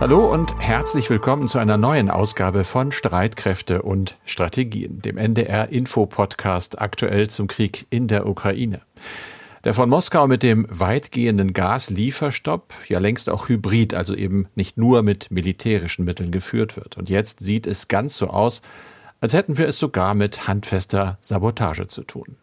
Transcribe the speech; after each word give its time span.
Hallo 0.00 0.32
und 0.32 0.56
herzlich 0.60 1.10
willkommen 1.10 1.48
zu 1.48 1.58
einer 1.58 1.76
neuen 1.76 2.08
Ausgabe 2.08 2.62
von 2.62 2.92
Streitkräfte 2.92 3.82
und 3.82 4.16
Strategien, 4.24 5.02
dem 5.02 5.18
NDR 5.18 5.70
Info 5.70 6.06
Podcast 6.06 6.80
aktuell 6.80 7.28
zum 7.28 7.48
Krieg 7.48 7.88
in 7.90 8.06
der 8.06 8.28
Ukraine. 8.28 8.80
Der 9.64 9.74
von 9.74 9.88
Moskau 9.88 10.28
mit 10.28 10.44
dem 10.44 10.68
weitgehenden 10.70 11.52
Gaslieferstopp 11.52 12.72
ja 12.86 13.00
längst 13.00 13.28
auch 13.28 13.48
hybrid, 13.48 13.94
also 13.94 14.14
eben 14.14 14.46
nicht 14.54 14.78
nur 14.78 15.02
mit 15.02 15.32
militärischen 15.32 16.04
Mitteln 16.04 16.30
geführt 16.30 16.76
wird. 16.76 16.96
Und 16.96 17.10
jetzt 17.10 17.40
sieht 17.40 17.66
es 17.66 17.88
ganz 17.88 18.16
so 18.16 18.28
aus, 18.28 18.62
als 19.20 19.32
hätten 19.32 19.58
wir 19.58 19.66
es 19.66 19.80
sogar 19.80 20.14
mit 20.14 20.46
handfester 20.46 21.18
Sabotage 21.22 21.88
zu 21.88 22.04
tun. 22.04 22.36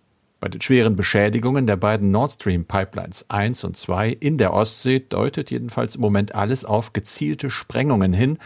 Bei 0.46 0.50
den 0.50 0.62
schweren 0.62 0.96
Beschädigungen 0.96 1.66
der 1.66 1.76
beiden 1.76 2.12
Nord 2.12 2.34
Stream 2.34 2.66
Pipelines 2.66 3.26
1 3.30 3.64
und 3.64 3.76
2 3.76 4.10
in 4.12 4.38
der 4.38 4.54
Ostsee 4.54 5.00
deutet 5.00 5.50
jedenfalls 5.50 5.96
im 5.96 6.02
Moment 6.02 6.36
alles 6.36 6.66
auf 6.66 6.94
gezielte 6.94 7.50
Sprengungen 7.50 8.14
hin, 8.14 8.38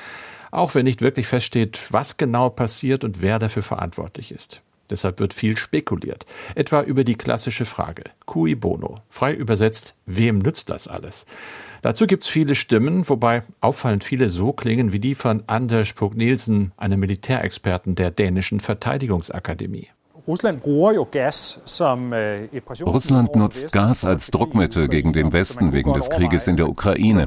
auch 0.49 0.75
wenn 0.75 0.85
nicht 0.85 1.01
wirklich 1.01 1.27
feststeht, 1.27 1.77
was 1.89 2.15
genau 2.15 2.51
passiert 2.51 3.03
und 3.03 3.21
wer 3.21 3.37
dafür 3.37 3.63
verantwortlich 3.63 4.31
ist. 4.31 4.61
Deshalb 4.89 5.19
wird 5.19 5.33
viel 5.33 5.57
spekuliert, 5.57 6.25
etwa 6.55 6.83
über 6.83 7.03
die 7.03 7.17
klassische 7.17 7.65
Frage 7.65 8.03
cui 8.25 8.55
bono, 8.55 9.01
frei 9.09 9.33
übersetzt, 9.33 9.93
wem 10.05 10.39
nützt 10.39 10.69
das 10.69 10.87
alles? 10.87 11.25
Dazu 11.81 12.07
gibt 12.07 12.23
es 12.23 12.29
viele 12.29 12.55
Stimmen, 12.55 13.09
wobei 13.09 13.43
auffallend 13.59 14.05
viele 14.05 14.29
so 14.29 14.53
klingen 14.53 14.93
wie 14.93 14.99
die 14.99 15.15
von 15.15 15.43
Anders 15.47 15.91
Pug 15.91 16.15
Nielsen, 16.15 16.71
einem 16.77 17.01
Militärexperten 17.01 17.95
der 17.95 18.09
dänischen 18.09 18.61
Verteidigungsakademie. 18.61 19.89
Russland 22.85 23.35
nutzt 23.35 23.73
Gas 23.73 24.05
als 24.05 24.29
Druckmittel 24.29 24.87
gegen 24.87 25.11
den 25.11 25.33
Westen 25.33 25.73
wegen 25.73 25.91
des 25.93 26.11
Krieges 26.11 26.45
in 26.45 26.55
der 26.55 26.69
Ukraine. 26.69 27.25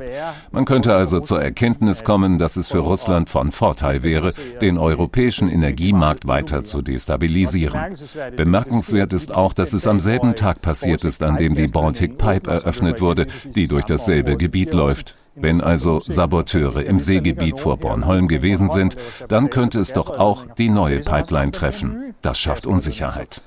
Man 0.53 0.65
könnte 0.67 0.95
also 0.95 1.19
zur 1.19 1.43
Erkenntnis 1.43 2.05
kommen, 2.05 2.39
dass 2.39 2.57
es 2.57 2.69
für 2.69 2.79
Russland 2.79 3.29
von 3.29 3.51
Vorteil 3.51 4.05
wäre, 4.05 4.31
den 4.61 4.79
europäischen 4.79 5.49
Energiemarkt 5.49 6.29
weiter 6.29 6.63
zu 6.63 6.81
destabilisieren. 6.81 7.97
Bemerkenswert 8.37 9.13
ist 9.13 9.35
auch, 9.35 9.53
dass 9.53 9.73
es 9.73 9.89
am 9.89 9.99
selben 9.99 10.37
Tag 10.37 10.63
passiert 10.63 11.05
ist, 11.05 11.25
an 11.25 11.37
dem 11.37 11.57
die 11.57 11.67
Baltic 11.67 12.19
Pipe 12.19 12.49
eröffnet 12.49 13.01
wurde, 13.01 13.27
die 13.57 13.67
durch 13.67 13.85
dasselbe 13.85 14.37
Gebiet 14.37 14.75
läuft. 14.75 15.17
Wenn 15.35 15.61
also 15.61 15.99
Saboteure 15.99 16.85
im 16.85 17.01
Seegebiet 17.01 17.59
vor 17.59 17.79
Bornholm 17.79 18.29
gewesen 18.29 18.69
sind, 18.69 18.97
dann 19.29 19.51
könnte 19.51 19.81
es 19.81 19.93
doch 19.93 20.11
auch 20.11 20.47
die 20.59 20.69
neue 20.69 21.01
Pipeline 21.01 21.53
treffen. 21.53 22.15
Das 22.21 22.39
schafft 22.39 22.67
Unsicherheit. 22.67 23.41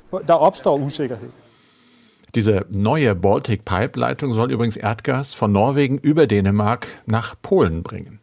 Diese 2.33 2.65
neue 2.69 3.15
Baltic 3.15 3.63
Pipe 3.63 3.99
Leitung 3.99 4.33
soll 4.33 4.51
übrigens 4.51 4.75
Erdgas 4.75 5.33
von 5.33 5.51
Norwegen 5.51 5.97
über 5.97 6.27
Dänemark 6.27 6.87
nach 7.05 7.35
Polen 7.41 7.81
bringen. 7.81 8.19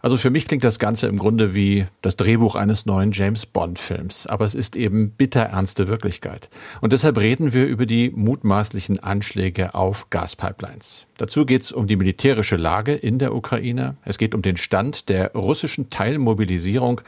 Also 0.00 0.16
für 0.16 0.30
mich 0.30 0.46
klingt 0.46 0.62
das 0.62 0.78
Ganze 0.78 1.08
im 1.08 1.18
Grunde 1.18 1.54
wie 1.56 1.86
das 2.02 2.14
Drehbuch 2.14 2.54
eines 2.54 2.86
neuen 2.86 3.10
James 3.10 3.46
Bond-Films, 3.46 4.28
aber 4.28 4.44
es 4.44 4.54
ist 4.54 4.76
eben 4.76 5.10
bitterernste 5.10 5.88
Wirklichkeit. 5.88 6.50
Und 6.80 6.92
deshalb 6.92 7.18
reden 7.18 7.52
wir 7.52 7.66
über 7.66 7.84
die 7.84 8.10
mutmaßlichen 8.10 9.00
Anschläge 9.00 9.74
auf 9.74 10.08
Gaspipelines. 10.10 11.08
Dazu 11.16 11.44
geht 11.44 11.62
es 11.62 11.72
um 11.72 11.88
die 11.88 11.96
militärische 11.96 12.54
Lage 12.54 12.94
in 12.94 13.18
der 13.18 13.34
Ukraine, 13.34 13.96
es 14.04 14.18
geht 14.18 14.36
um 14.36 14.42
den 14.42 14.56
Stand 14.56 15.08
der 15.08 15.32
russischen 15.32 15.90
Teilmobilisierung 15.90 17.00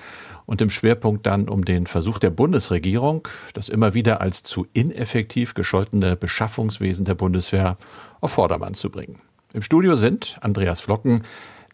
und 0.46 0.60
im 0.60 0.70
Schwerpunkt 0.70 1.26
dann 1.26 1.48
um 1.48 1.64
den 1.64 1.86
Versuch 1.86 2.18
der 2.18 2.30
Bundesregierung, 2.30 3.28
das 3.54 3.68
immer 3.68 3.94
wieder 3.94 4.20
als 4.20 4.42
zu 4.42 4.66
ineffektiv 4.72 5.54
gescholtene 5.54 6.16
Beschaffungswesen 6.16 7.04
der 7.04 7.14
Bundeswehr 7.14 7.76
auf 8.20 8.32
Vordermann 8.32 8.74
zu 8.74 8.90
bringen. 8.90 9.20
Im 9.52 9.62
Studio 9.62 9.94
sind 9.94 10.38
Andreas 10.40 10.80
Flocken, 10.80 11.22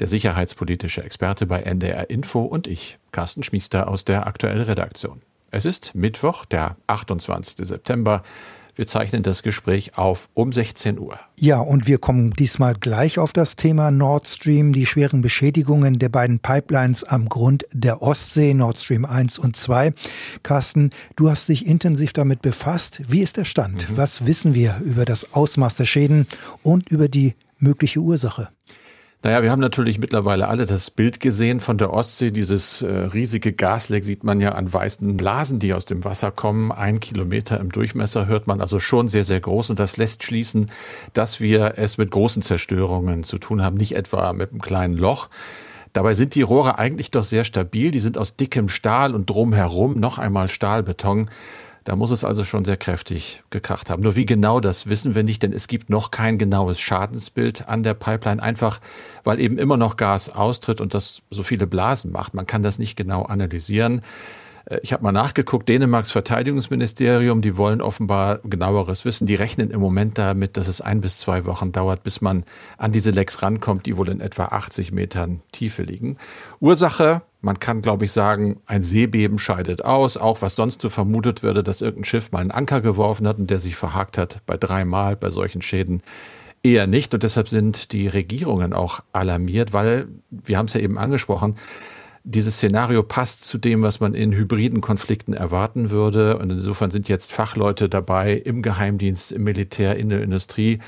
der 0.01 0.09
sicherheitspolitische 0.09 1.03
Experte 1.03 1.47
bei 1.47 1.63
NDR 1.63 2.11
Info 2.11 2.43
und 2.43 2.67
ich, 2.67 2.99
Carsten 3.13 3.43
Schmiester 3.43 3.89
aus 3.89 4.05
der 4.05 4.27
aktuellen 4.27 4.63
Redaktion. 4.63 5.23
Es 5.51 5.65
ist 5.65 5.95
Mittwoch, 5.95 6.45
der 6.45 6.77
28. 6.87 7.67
September. 7.67 8.23
Wir 8.75 8.87
zeichnen 8.87 9.23
das 9.23 9.43
Gespräch 9.43 9.97
auf 9.97 10.29
um 10.35 10.53
16 10.53 10.99
Uhr. 10.99 11.19
Ja, 11.41 11.61
und 11.61 11.87
wir 11.87 11.97
kommen 11.97 12.33
diesmal 12.33 12.75
gleich 12.75 13.19
auf 13.19 13.33
das 13.33 13.57
Thema 13.57 13.91
Nord 13.91 14.29
Stream, 14.29 14.75
die 14.75 14.85
schweren 14.85 15.23
Beschädigungen 15.23 15.99
der 15.99 16.11
beiden 16.11 16.41
Pipelines 16.41 17.03
am 17.03 17.31
Grund 17.31 17.65
der 17.73 18.03
Ostsee, 18.03 18.53
Nord 18.53 18.79
Stream 18.79 19.07
1 19.07 19.39
und 19.39 19.57
2. 19.57 19.95
Carsten, 20.43 20.91
du 21.17 21.31
hast 21.31 21.49
dich 21.49 21.67
intensiv 21.67 22.13
damit 22.13 22.43
befasst. 22.43 23.01
Wie 23.09 23.23
ist 23.23 23.39
der 23.39 23.47
Stand? 23.47 23.89
Mhm. 23.89 23.97
Was 23.97 24.27
wissen 24.27 24.55
wir 24.55 24.79
über 24.85 25.07
das 25.07 25.33
Ausmaß 25.33 25.77
der 25.77 25.87
Schäden 25.87 26.27
und 26.63 26.91
über 26.91 27.09
die 27.09 27.35
mögliche 27.59 28.01
Ursache? 28.01 28.51
Naja, 29.27 29.43
wir 29.43 29.51
haben 29.51 29.59
natürlich 29.59 29.99
mittlerweile 29.99 30.47
alle 30.47 30.67
das 30.67 30.89
Bild 30.89 31.19
gesehen 31.19 31.59
von 31.59 31.79
der 31.79 31.93
Ostsee. 31.93 32.31
Dieses 32.31 32.83
äh, 32.83 32.87
riesige 32.87 33.53
Gasleck 33.53 34.05
sieht 34.05 34.23
man 34.23 34.39
ja 34.39 34.53
an 34.53 34.73
weißen 34.73 35.17
Blasen, 35.17 35.59
die 35.59 35.75
aus 35.75 35.85
dem 35.85 36.05
Wasser 36.05 36.31
kommen. 36.31 36.71
Ein 36.71 37.01
Kilometer 37.01 37.59
im 37.59 37.73
Durchmesser 37.73 38.27
hört 38.27 38.47
man 38.47 38.61
also 38.61 38.79
schon 38.79 39.09
sehr, 39.09 39.25
sehr 39.25 39.41
groß. 39.41 39.71
Und 39.71 39.81
das 39.81 39.97
lässt 39.97 40.23
schließen, 40.23 40.71
dass 41.13 41.41
wir 41.41 41.75
es 41.75 41.99
mit 41.99 42.13
großen 42.13 42.41
Zerstörungen 42.41 43.25
zu 43.25 43.39
tun 43.39 43.65
haben, 43.65 43.77
nicht 43.77 43.97
etwa 43.97 44.33
mit 44.33 44.53
einem 44.53 44.61
kleinen 44.61 44.97
Loch. 44.97 45.29
Dabei 45.93 46.15
sind 46.15 46.37
die 46.37 46.43
Rohre 46.43 46.79
eigentlich 46.79 47.11
doch 47.11 47.25
sehr 47.25 47.43
stabil. 47.43 47.91
Die 47.91 47.99
sind 47.99 48.19
aus 48.19 48.37
dickem 48.37 48.69
Stahl 48.69 49.13
und 49.13 49.29
drumherum 49.29 49.99
noch 49.99 50.19
einmal 50.19 50.47
Stahlbeton. 50.47 51.31
Da 51.87 51.95
muss 51.95 52.11
es 52.11 52.25
also 52.25 52.43
schon 52.45 52.65
sehr 52.65 52.77
kräftig 52.77 53.45
gekracht 53.51 53.91
haben. 53.91 54.03
Nur 54.03 54.17
wie 54.17 54.27
genau, 54.27 54.59
das 54.59 54.89
wissen 54.89 55.15
wir 55.15 55.23
nicht, 55.23 55.45
denn 55.45 55.53
es 55.53 55.69
gibt 55.69 55.89
noch 55.89 56.11
kein 56.11 56.37
genaues 56.37 56.81
Schadensbild 56.81 57.69
an 57.69 57.85
der 57.85 57.95
Pipeline, 57.95 58.43
einfach 58.43 58.81
weil 59.23 59.39
eben 59.41 59.57
immer 59.57 59.77
noch 59.77 59.97
Gas 59.97 60.29
austritt 60.29 60.81
und 60.81 60.95
das 60.95 61.23
so 61.31 61.45
viele 61.45 61.69
Blasen 61.69 62.11
macht. 62.11 62.35
Man 62.35 62.45
kann 62.45 62.65
das 62.65 62.81
nicht 62.81 62.97
genau 62.97 63.23
analysieren. 63.23 64.03
Äh, 64.67 64.81
ich 64.83 64.93
habe 64.93 65.03
mal 65.03 65.13
nachgeguckt, 65.13 65.69
Dänemarks 65.69 66.11
Verteidigungsministerium, 66.11 67.41
die 67.41 67.57
wollen 67.57 67.81
offenbar 67.81 68.39
genaueres 68.45 69.05
wissen. 69.05 69.27
Die 69.27 69.35
rechnen 69.35 69.71
im 69.71 69.81
Moment 69.81 70.19
damit, 70.19 70.57
dass 70.57 70.69
es 70.69 70.81
ein 70.81 71.01
bis 71.01 71.19
zwei 71.19 71.47
Wochen 71.47 71.73
dauert, 71.73 72.03
bis 72.03 72.21
man 72.21 72.45
an 72.79 72.93
diese 72.93 73.11
Lecks 73.11 73.43
rankommt, 73.43 73.87
die 73.87 73.97
wohl 73.97 74.09
in 74.09 74.21
etwa 74.21 74.47
80 74.47 74.93
Metern 74.93 75.41
Tiefe 75.53 75.83
liegen. 75.83 76.17
Ursache, 76.61 77.23
man 77.41 77.61
kann, 77.61 77.83
glaube 77.83 78.05
ich, 78.05 78.13
sagen, 78.13 78.61
ein 78.67 78.83
Seebeben 78.83 79.39
scheidet 79.39 79.85
aus. 79.85 80.17
Auch 80.17 80.43
was 80.43 80.57
sonst 80.57 80.81
so 80.81 80.89
vermutet 80.89 81.43
würde, 81.43 81.63
dass 81.63 81.81
irgendein 81.81 82.05
Schiff 82.05 82.33
mal 82.33 82.41
einen 82.41 82.51
Anker 82.51 82.81
geworfen 82.81 83.29
hat 83.29 83.39
und 83.39 83.51
der 83.51 83.61
sich 83.61 83.77
verhakt 83.77 84.19
hat, 84.19 84.41
bei 84.47 84.57
dreimal 84.57 85.17
bei 85.17 85.31
solchen 85.31 85.63
Schäden 85.63 86.03
eher 86.65 86.87
nicht. 86.87 87.15
Und 87.15 87.23
deshalb 87.23 87.49
sind 87.49 87.93
die 87.93 88.09
Regierungen 88.09 88.73
auch 88.73 89.01
alarmiert, 89.13 89.73
weil, 89.73 90.09
wir 90.31 90.59
haben 90.59 90.67
es 90.67 90.75
ja 90.75 90.81
eben 90.81 90.99
angesprochen, 90.99 91.55
dieses 92.29 92.57
Szenario 92.57 93.05
passt 93.05 93.45
zu 93.45 93.57
dem, 93.57 93.83
was 93.83 94.01
man 94.01 94.13
in 94.13 94.33
hybriden 94.33 94.81
Konflikten 94.81 95.33
erwarten 95.33 95.91
würde. 95.91 96.39
Und 96.39 96.51
insofern 96.51 96.91
sind 96.91 97.09
jetzt 97.09 97.33
Fachleute 97.33 97.89
dabei, 97.89 98.33
im 98.33 98.63
Geheimdienst, 98.63 99.31
im 99.31 99.45
Militär, 99.45 99.97
in 99.97 100.09
der 100.09 100.23
Industrie, 100.23 100.81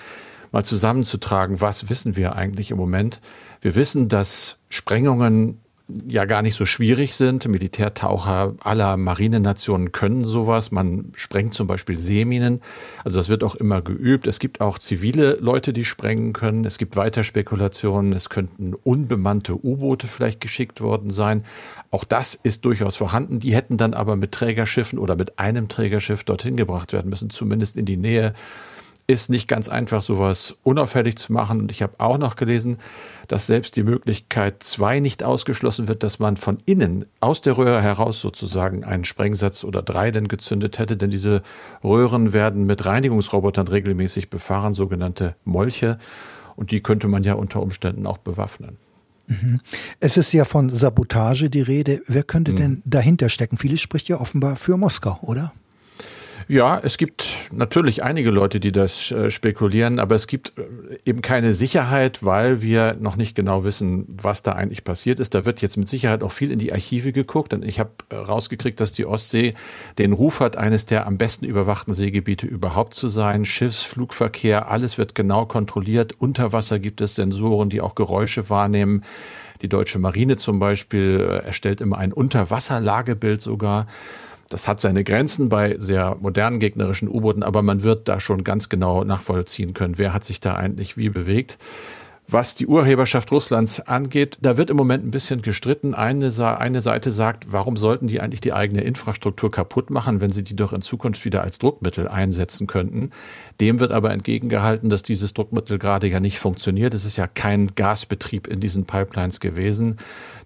mal 0.51 0.65
zusammenzutragen, 0.65 1.61
was 1.61 1.89
wissen 1.89 2.17
wir 2.17 2.35
eigentlich 2.35 2.73
im 2.73 2.77
Moment. 2.77 3.21
Wir 3.61 3.77
wissen, 3.77 4.09
dass 4.09 4.59
Sprengungen 4.69 5.61
ja 6.07 6.27
gar 6.27 6.43
nicht 6.43 6.55
so 6.55 6.67
schwierig 6.67 7.15
sind. 7.15 7.49
Militärtaucher 7.49 8.55
aller 8.61 8.97
Marinenationen 8.97 9.93
können 9.93 10.25
sowas. 10.25 10.71
Man 10.71 11.13
sprengt 11.17 11.55
zum 11.55 11.67
Beispiel 11.67 11.99
Seeminen. 11.99 12.61
Also 13.05 13.19
das 13.19 13.29
wird 13.29 13.43
auch 13.43 13.55
immer 13.55 13.81
geübt. 13.81 14.27
Es 14.27 14.39
gibt 14.39 14.61
auch 14.61 14.79
zivile 14.79 15.39
Leute, 15.41 15.73
die 15.73 15.85
sprengen 15.85 16.35
können. 16.35 16.65
Es 16.65 16.77
gibt 16.77 16.97
weiter 16.97 17.23
Spekulationen. 17.23 18.13
Es 18.13 18.29
könnten 18.29 18.75
unbemannte 18.75 19.55
U-Boote 19.55 20.09
vielleicht 20.09 20.41
geschickt 20.41 20.81
worden 20.81 21.11
sein. 21.11 21.43
Auch 21.91 22.05
das 22.05 22.35
ist 22.35 22.65
durchaus 22.67 22.97
vorhanden. 22.97 23.39
Die 23.39 23.55
hätten 23.55 23.79
dann 23.79 23.95
aber 23.95 24.17
mit 24.17 24.33
Trägerschiffen 24.33 24.99
oder 24.99 25.17
mit 25.17 25.39
einem 25.39 25.69
Trägerschiff 25.69 26.23
dorthin 26.25 26.57
gebracht 26.57 26.93
werden 26.93 27.09
müssen, 27.09 27.31
zumindest 27.31 27.79
in 27.79 27.87
die 27.87 27.97
Nähe 27.97 28.35
ist 29.09 29.31
nicht 29.31 29.49
ganz 29.49 29.71
einfach, 29.71 30.03
sowas 30.03 30.55
unauffällig 30.63 31.17
zu 31.17 31.33
machen. 31.33 31.61
Und 31.61 31.73
ich 31.73 31.81
habe 31.83 31.95
auch 31.99 32.19
noch 32.19 32.37
gelesen, 32.37 32.77
dass 33.27 33.47
selbst 33.47 33.75
die 33.77 33.83
Möglichkeit 33.83 34.63
zwei 34.63 35.01
nicht 35.01 35.25
ausgeschlossen 35.25 35.89
wird, 35.89 36.03
dass 36.03 36.19
man 36.19 36.37
von 36.37 36.59
innen 36.67 37.07
aus 37.19 37.41
der 37.41 37.57
Röhre 37.57 37.83
heraus 37.83 38.21
sozusagen 38.21 38.85
einen 38.85 39.07
Sprengsatz 39.07 39.65
oder 39.65 39.83
drei 39.83 40.11
denn 40.11 40.29
gezündet 40.29 40.79
hätte. 40.79 40.99
Denn 40.99 41.11
diese 41.11 41.43
Röhren 41.83 42.35
werden 42.35 42.67
mit 42.67 42.85
Reinigungsrobotern 42.85 43.67
regelmäßig 43.67 44.29
befahren, 44.29 44.75
sogenannte 44.75 45.35
Molche. 45.45 45.99
Und 46.55 46.71
die 46.71 46.83
könnte 46.83 47.09
man 47.09 47.25
ja 47.25 47.33
unter 47.33 47.63
Umständen 47.63 48.07
auch 48.07 48.19
bewaffnen. 48.19 48.77
Mhm. 49.27 49.61
Es 50.01 50.19
ist 50.19 50.33
ja 50.35 50.45
von 50.45 50.69
Sabotage 50.69 51.49
die 51.49 51.63
Rede. 51.63 52.03
Wer 52.07 52.25
könnte 52.25 52.51
hm. 52.53 52.57
denn 52.57 52.83
dahinter 52.85 53.29
stecken? 53.29 53.57
Vieles 53.57 53.81
spricht 53.81 54.09
ja 54.09 54.21
offenbar 54.21 54.57
für 54.57 54.77
Moskau, 54.77 55.19
oder? 55.23 55.53
Ja, 56.51 56.81
es 56.83 56.97
gibt 56.97 57.29
natürlich 57.53 58.03
einige 58.03 58.31
Leute, 58.31 58.59
die 58.59 58.73
das 58.73 59.13
äh, 59.13 59.31
spekulieren, 59.31 59.99
aber 59.99 60.15
es 60.15 60.27
gibt 60.27 60.55
äh, 60.57 60.63
eben 61.05 61.21
keine 61.21 61.53
Sicherheit, 61.53 62.25
weil 62.25 62.63
wir 62.63 62.97
noch 62.99 63.17
nicht 63.17 63.35
genau 63.35 63.65
wissen, 63.65 64.07
was 64.09 64.43
da 64.43 64.53
eigentlich 64.53 64.83
passiert 64.83 65.21
ist. 65.21 65.35
Da 65.35 65.45
wird 65.45 65.61
jetzt 65.61 65.77
mit 65.77 65.89
Sicherheit 65.89 66.23
auch 66.23 66.33
viel 66.33 66.51
in 66.51 66.59
die 66.59 66.73
Archive 66.73 67.13
geguckt. 67.13 67.53
Und 67.53 67.67
ich 67.67 67.79
habe 67.79 67.91
äh, 68.09 68.15
rausgekriegt, 68.15 68.81
dass 68.81 68.95
die 68.95 69.05
Ostsee 69.05 69.53
den 69.99 70.15
Ruf 70.15 70.41
hat, 70.41 70.57
eines 70.57 70.87
der 70.87 71.07
am 71.07 71.19
besten 71.19 71.45
überwachten 71.45 71.93
Seegebiete 71.93 72.47
überhaupt 72.47 72.95
zu 72.95 73.09
sein. 73.09 73.45
Schiffsflugverkehr, 73.45 74.71
alles 74.71 74.97
wird 74.97 75.15
genau 75.15 75.45
kontrolliert. 75.45 76.15
Unter 76.19 76.55
Wasser 76.55 76.79
gibt 76.79 77.03
es 77.03 77.15
Sensoren, 77.15 77.69
die 77.69 77.83
auch 77.83 77.95
Geräusche 77.95 78.49
wahrnehmen. 78.49 79.03
Die 79.61 79.69
deutsche 79.69 79.99
Marine 79.99 80.37
zum 80.37 80.61
Beispiel 80.61 81.43
erstellt 81.45 81.83
immer 81.83 81.99
ein 81.99 82.15
Unterwasserlagebild 82.15 83.43
sogar. 83.43 83.87
Das 84.49 84.67
hat 84.67 84.81
seine 84.81 85.05
Grenzen 85.05 85.49
bei 85.49 85.77
sehr 85.79 86.17
modernen 86.21 86.59
gegnerischen 86.59 87.09
U-Booten, 87.09 87.43
aber 87.43 87.63
man 87.63 87.83
wird 87.83 88.09
da 88.09 88.19
schon 88.19 88.45
ganz 88.45 88.69
genau 88.69 89.05
nachvollziehen 89.05 89.75
können, 89.75 89.99
wer 89.99 90.15
hat 90.15 90.25
sich 90.25 90.41
da 90.41 90.55
eigentlich 90.55 90.97
wie 90.97 91.11
bewegt. 91.11 91.59
Was 92.31 92.55
die 92.55 92.67
Urheberschaft 92.67 93.33
Russlands 93.33 93.81
angeht, 93.81 94.37
da 94.43 94.59
wird 94.59 94.69
im 94.69 94.77
Moment 94.77 95.03
ein 95.03 95.11
bisschen 95.11 95.41
gestritten. 95.41 95.95
Eine, 95.95 96.31
eine 96.59 96.83
Seite 96.83 97.11
sagt, 97.11 97.53
warum 97.53 97.79
sollten 97.79 98.07
die 98.07 98.21
eigentlich 98.21 98.43
die 98.43 98.53
eigene 98.53 98.83
Infrastruktur 98.83 99.51
kaputt 99.51 99.89
machen, 99.89 100.21
wenn 100.21 100.31
sie 100.31 100.45
die 100.45 100.55
doch 100.55 100.75
in 100.75 100.83
Zukunft 100.83 101.25
wieder 101.25 101.43
als 101.43 101.59
Druckmittel 101.59 102.07
einsetzen 102.07 102.67
könnten. 102.67 103.13
Dem 103.61 103.81
wird 103.81 103.91
aber 103.91 104.13
entgegengehalten, 104.13 104.89
dass 104.89 105.03
dieses 105.03 105.35
Druckmittel 105.35 105.79
gerade 105.79 106.07
ja 106.07 106.21
nicht 106.21 106.39
funktioniert. 106.39 106.95
Es 106.95 107.05
ist 107.05 107.17
ja 107.17 107.27
kein 107.27 107.75
Gasbetrieb 107.75 108.47
in 108.47 108.61
diesen 108.61 108.85
Pipelines 108.87 109.41
gewesen. 109.41 109.97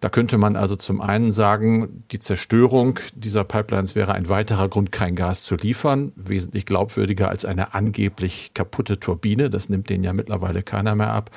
Da 0.00 0.09
könnte 0.09 0.38
man 0.38 0.56
also 0.56 0.76
zum 0.76 1.03
einen 1.03 1.31
sagen, 1.31 2.05
die 2.11 2.19
Zerstörung 2.20 2.99
dieser 3.14 3.44
Pipelines 3.44 3.94
wäre 3.94 4.14
ein 4.14 4.31
weiterer 4.31 4.69
Grund, 4.69 4.93
kein 4.93 5.14
Gas 5.14 5.43
zu 5.44 5.56
liefern. 5.56 6.12
Wesentlich 6.17 6.64
glaubwürdiger 6.64 7.29
als 7.29 7.44
eine 7.44 7.75
angeblich 7.75 8.53
kaputte 8.55 8.99
Turbine. 8.99 9.50
Das 9.50 9.69
nimmt 9.69 9.91
denen 9.91 10.05
ja 10.05 10.14
mittlerweile 10.14 10.62
keiner 10.62 10.94
mehr 10.94 11.12
ab. 11.12 11.31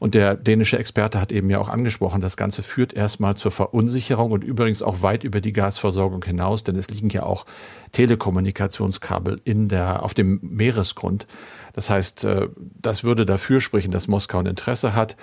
Und 0.00 0.14
der 0.14 0.34
dänische 0.34 0.78
Experte 0.78 1.20
hat 1.20 1.30
eben 1.30 1.50
ja 1.50 1.60
auch 1.60 1.68
angesprochen, 1.68 2.22
das 2.22 2.38
Ganze 2.38 2.62
führt 2.62 2.94
erstmal 2.94 3.36
zur 3.36 3.50
Verunsicherung 3.50 4.32
und 4.32 4.42
übrigens 4.42 4.82
auch 4.82 5.02
weit 5.02 5.24
über 5.24 5.42
die 5.42 5.52
Gasversorgung 5.52 6.24
hinaus, 6.24 6.64
denn 6.64 6.74
es 6.76 6.90
liegen 6.90 7.10
ja 7.10 7.22
auch 7.22 7.44
Telekommunikationskabel 7.92 9.42
in 9.44 9.68
der, 9.68 10.02
auf 10.02 10.14
dem 10.14 10.40
Meeresgrund. 10.42 11.26
Das 11.74 11.90
heißt, 11.90 12.24
äh, 12.24 12.48
das 12.80 13.04
würde 13.04 13.26
dafür 13.26 13.60
sprechen, 13.60 13.90
dass 13.90 14.08
Moskau 14.08 14.38
ein 14.38 14.46
Interesse 14.46 14.94
hat. 14.94 15.16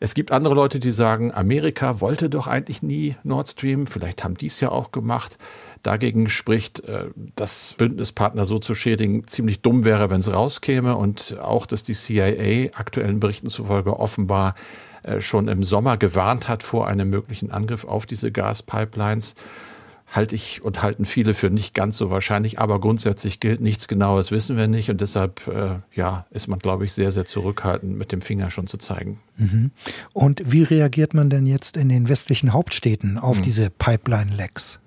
Es 0.00 0.14
gibt 0.14 0.32
andere 0.32 0.54
Leute, 0.54 0.80
die 0.80 0.92
sagen, 0.92 1.30
Amerika 1.32 2.00
wollte 2.00 2.30
doch 2.30 2.46
eigentlich 2.46 2.82
nie 2.82 3.16
Nord 3.24 3.48
Stream, 3.48 3.86
vielleicht 3.86 4.24
haben 4.24 4.36
die 4.36 4.46
es 4.46 4.60
ja 4.60 4.70
auch 4.70 4.92
gemacht. 4.92 5.36
Dagegen 5.82 6.28
spricht, 6.28 6.80
äh, 6.80 7.06
dass 7.36 7.74
Bündnispartner 7.74 8.44
so 8.44 8.58
zu 8.58 8.74
schädigen 8.74 9.26
ziemlich 9.26 9.60
dumm 9.60 9.84
wäre, 9.84 10.10
wenn 10.10 10.20
es 10.20 10.32
rauskäme 10.32 10.96
und 10.96 11.36
auch, 11.40 11.66
dass 11.66 11.82
die 11.82 11.94
CIA 11.94 12.70
aktuellen 12.74 13.20
Berichten 13.20 13.48
zufolge 13.48 13.98
offenbar 13.98 14.54
äh, 15.02 15.20
schon 15.20 15.48
im 15.48 15.62
Sommer 15.62 15.96
gewarnt 15.96 16.48
hat 16.48 16.62
vor 16.62 16.86
einem 16.86 17.10
möglichen 17.10 17.50
Angriff 17.50 17.84
auf 17.84 18.06
diese 18.06 18.30
Gaspipelines 18.30 19.34
halte 20.12 20.34
ich 20.34 20.62
und 20.62 20.82
halten 20.82 21.04
viele 21.06 21.32
für 21.32 21.50
nicht 21.50 21.74
ganz 21.74 21.96
so 21.96 22.10
wahrscheinlich, 22.10 22.58
aber 22.58 22.80
grundsätzlich 22.80 23.40
gilt, 23.40 23.60
nichts 23.60 23.88
Genaues 23.88 24.30
wissen 24.30 24.56
wir 24.56 24.68
nicht 24.68 24.90
und 24.90 25.00
deshalb 25.00 25.46
äh, 25.48 25.76
ja, 25.94 26.26
ist 26.30 26.48
man, 26.48 26.58
glaube 26.58 26.84
ich, 26.84 26.92
sehr, 26.92 27.12
sehr 27.12 27.24
zurückhaltend, 27.24 27.96
mit 27.96 28.12
dem 28.12 28.20
Finger 28.20 28.50
schon 28.50 28.66
zu 28.66 28.76
zeigen. 28.76 29.20
Mhm. 29.38 29.70
Und 30.12 30.42
wie 30.44 30.62
reagiert 30.62 31.14
man 31.14 31.30
denn 31.30 31.46
jetzt 31.46 31.78
in 31.78 31.88
den 31.88 32.08
westlichen 32.10 32.52
Hauptstädten 32.52 33.18
auf 33.18 33.38
mhm. 33.38 33.42
diese 33.42 33.70
Pipeline-Lecks? 33.70 34.80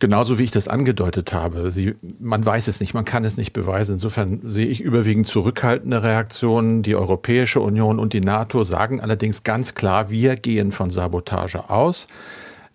Genauso 0.00 0.38
wie 0.38 0.44
ich 0.44 0.50
das 0.50 0.66
angedeutet 0.66 1.32
habe. 1.32 1.70
Sie, 1.70 1.94
man 2.18 2.44
weiß 2.44 2.66
es 2.68 2.80
nicht, 2.80 2.94
man 2.94 3.04
kann 3.04 3.24
es 3.24 3.36
nicht 3.36 3.52
beweisen. 3.52 3.92
Insofern 3.94 4.40
sehe 4.44 4.66
ich 4.66 4.80
überwiegend 4.80 5.26
zurückhaltende 5.26 6.02
Reaktionen. 6.02 6.82
Die 6.82 6.96
Europäische 6.96 7.60
Union 7.60 7.98
und 8.00 8.12
die 8.12 8.20
NATO 8.20 8.64
sagen 8.64 9.00
allerdings 9.00 9.44
ganz 9.44 9.74
klar, 9.74 10.10
wir 10.10 10.36
gehen 10.36 10.72
von 10.72 10.90
Sabotage 10.90 11.70
aus. 11.70 12.08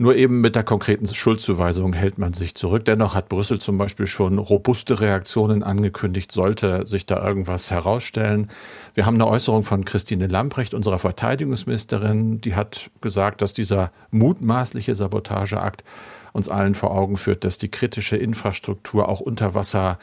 Nur 0.01 0.16
eben 0.16 0.39
mit 0.39 0.56
der 0.56 0.63
konkreten 0.63 1.13
Schuldzuweisung 1.13 1.92
hält 1.92 2.18
man 2.18 2.31
sich 2.31 2.56
zurück. 2.56 2.86
Dennoch 2.86 3.16
hat 3.16 3.27
Brüssel 3.27 3.60
zum 3.60 3.77
Beispiel 3.77 4.07
schon 4.07 4.39
robuste 4.39 5.01
Reaktionen 5.01 5.62
angekündigt, 5.62 6.31
sollte 6.31 6.88
sich 6.88 7.06
da 7.06 7.21
irgendwas 7.21 7.69
herausstellen. 7.69 8.50
Wir 8.94 9.06
haben 9.06 9.16
eine 9.16 9.27
Äußerung 9.27 9.63
von 9.63 9.83
Christine 9.83 10.27
Lamprecht, 10.27 10.74
unserer 10.74 11.00
Verteidigungsministerin, 11.00 12.39
die 12.39 12.56
hat 12.56 12.89
gesagt, 13.01 13.42
dass 13.42 13.51
dieser 13.51 13.92
mutmaßliche 14.10 14.95
Sabotageakt 14.95 15.83
uns 16.33 16.49
allen 16.49 16.75
vor 16.75 16.91
Augen 16.91 17.17
führt, 17.17 17.43
dass 17.43 17.57
die 17.57 17.69
kritische 17.69 18.17
Infrastruktur 18.17 19.07
auch 19.07 19.19
unter 19.19 19.55
Wasser 19.55 19.99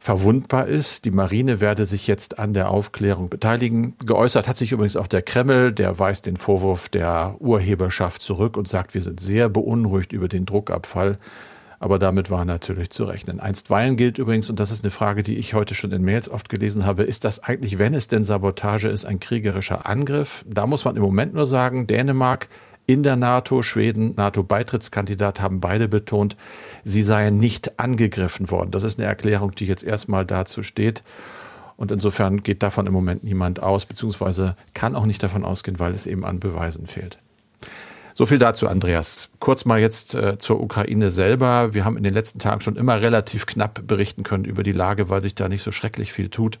verwundbar 0.00 0.66
ist. 0.66 1.04
Die 1.04 1.10
Marine 1.10 1.60
werde 1.60 1.84
sich 1.84 2.06
jetzt 2.06 2.38
an 2.38 2.54
der 2.54 2.70
Aufklärung 2.70 3.28
beteiligen. 3.28 3.94
Geäußert 4.04 4.48
hat 4.48 4.56
sich 4.56 4.72
übrigens 4.72 4.96
auch 4.96 5.06
der 5.06 5.20
Kreml, 5.20 5.72
der 5.72 5.98
weist 5.98 6.26
den 6.26 6.38
Vorwurf 6.38 6.88
der 6.88 7.36
Urheberschaft 7.38 8.22
zurück 8.22 8.56
und 8.56 8.66
sagt, 8.66 8.94
wir 8.94 9.02
sind 9.02 9.20
sehr 9.20 9.50
beunruhigt 9.50 10.12
über 10.12 10.28
den 10.28 10.46
Druckabfall. 10.46 11.18
Aber 11.82 11.98
damit 11.98 12.30
war 12.30 12.44
natürlich 12.44 12.90
zu 12.90 13.04
rechnen. 13.04 13.40
Einstweilen 13.40 13.96
gilt 13.96 14.18
übrigens, 14.18 14.50
und 14.50 14.60
das 14.60 14.70
ist 14.70 14.84
eine 14.84 14.90
Frage, 14.90 15.22
die 15.22 15.36
ich 15.36 15.54
heute 15.54 15.74
schon 15.74 15.92
in 15.92 16.02
Mails 16.02 16.28
oft 16.28 16.50
gelesen 16.50 16.84
habe, 16.84 17.04
ist 17.04 17.24
das 17.24 17.42
eigentlich, 17.42 17.78
wenn 17.78 17.94
es 17.94 18.06
denn 18.06 18.24
Sabotage 18.24 18.88
ist, 18.88 19.06
ein 19.06 19.18
kriegerischer 19.18 19.86
Angriff? 19.86 20.44
Da 20.46 20.66
muss 20.66 20.84
man 20.84 20.96
im 20.96 21.02
Moment 21.02 21.32
nur 21.32 21.46
sagen, 21.46 21.86
Dänemark 21.86 22.48
in 22.92 23.02
der 23.02 23.16
NATO. 23.16 23.62
Schweden, 23.62 24.14
NATO-Beitrittskandidat, 24.16 25.40
haben 25.40 25.60
beide 25.60 25.88
betont, 25.88 26.36
sie 26.84 27.02
seien 27.02 27.36
nicht 27.36 27.78
angegriffen 27.78 28.50
worden. 28.50 28.70
Das 28.70 28.82
ist 28.82 28.98
eine 28.98 29.06
Erklärung, 29.06 29.52
die 29.52 29.66
jetzt 29.66 29.84
erstmal 29.84 30.26
dazu 30.26 30.62
steht. 30.62 31.02
Und 31.76 31.92
insofern 31.92 32.42
geht 32.42 32.62
davon 32.62 32.86
im 32.86 32.92
Moment 32.92 33.24
niemand 33.24 33.62
aus, 33.62 33.86
beziehungsweise 33.86 34.56
kann 34.74 34.96
auch 34.96 35.06
nicht 35.06 35.22
davon 35.22 35.44
ausgehen, 35.44 35.78
weil 35.78 35.92
es 35.92 36.06
eben 36.06 36.24
an 36.24 36.40
Beweisen 36.40 36.86
fehlt. 36.86 37.18
So 38.12 38.26
viel 38.26 38.38
dazu, 38.38 38.68
Andreas. 38.68 39.30
Kurz 39.38 39.64
mal 39.64 39.80
jetzt 39.80 40.14
äh, 40.14 40.36
zur 40.36 40.60
Ukraine 40.60 41.10
selber. 41.10 41.72
Wir 41.72 41.84
haben 41.84 41.96
in 41.96 42.02
den 42.02 42.12
letzten 42.12 42.38
Tagen 42.38 42.60
schon 42.60 42.76
immer 42.76 43.00
relativ 43.00 43.46
knapp 43.46 43.86
berichten 43.86 44.24
können 44.24 44.44
über 44.44 44.62
die 44.62 44.72
Lage, 44.72 45.08
weil 45.08 45.22
sich 45.22 45.34
da 45.34 45.48
nicht 45.48 45.62
so 45.62 45.72
schrecklich 45.72 46.12
viel 46.12 46.28
tut. 46.28 46.58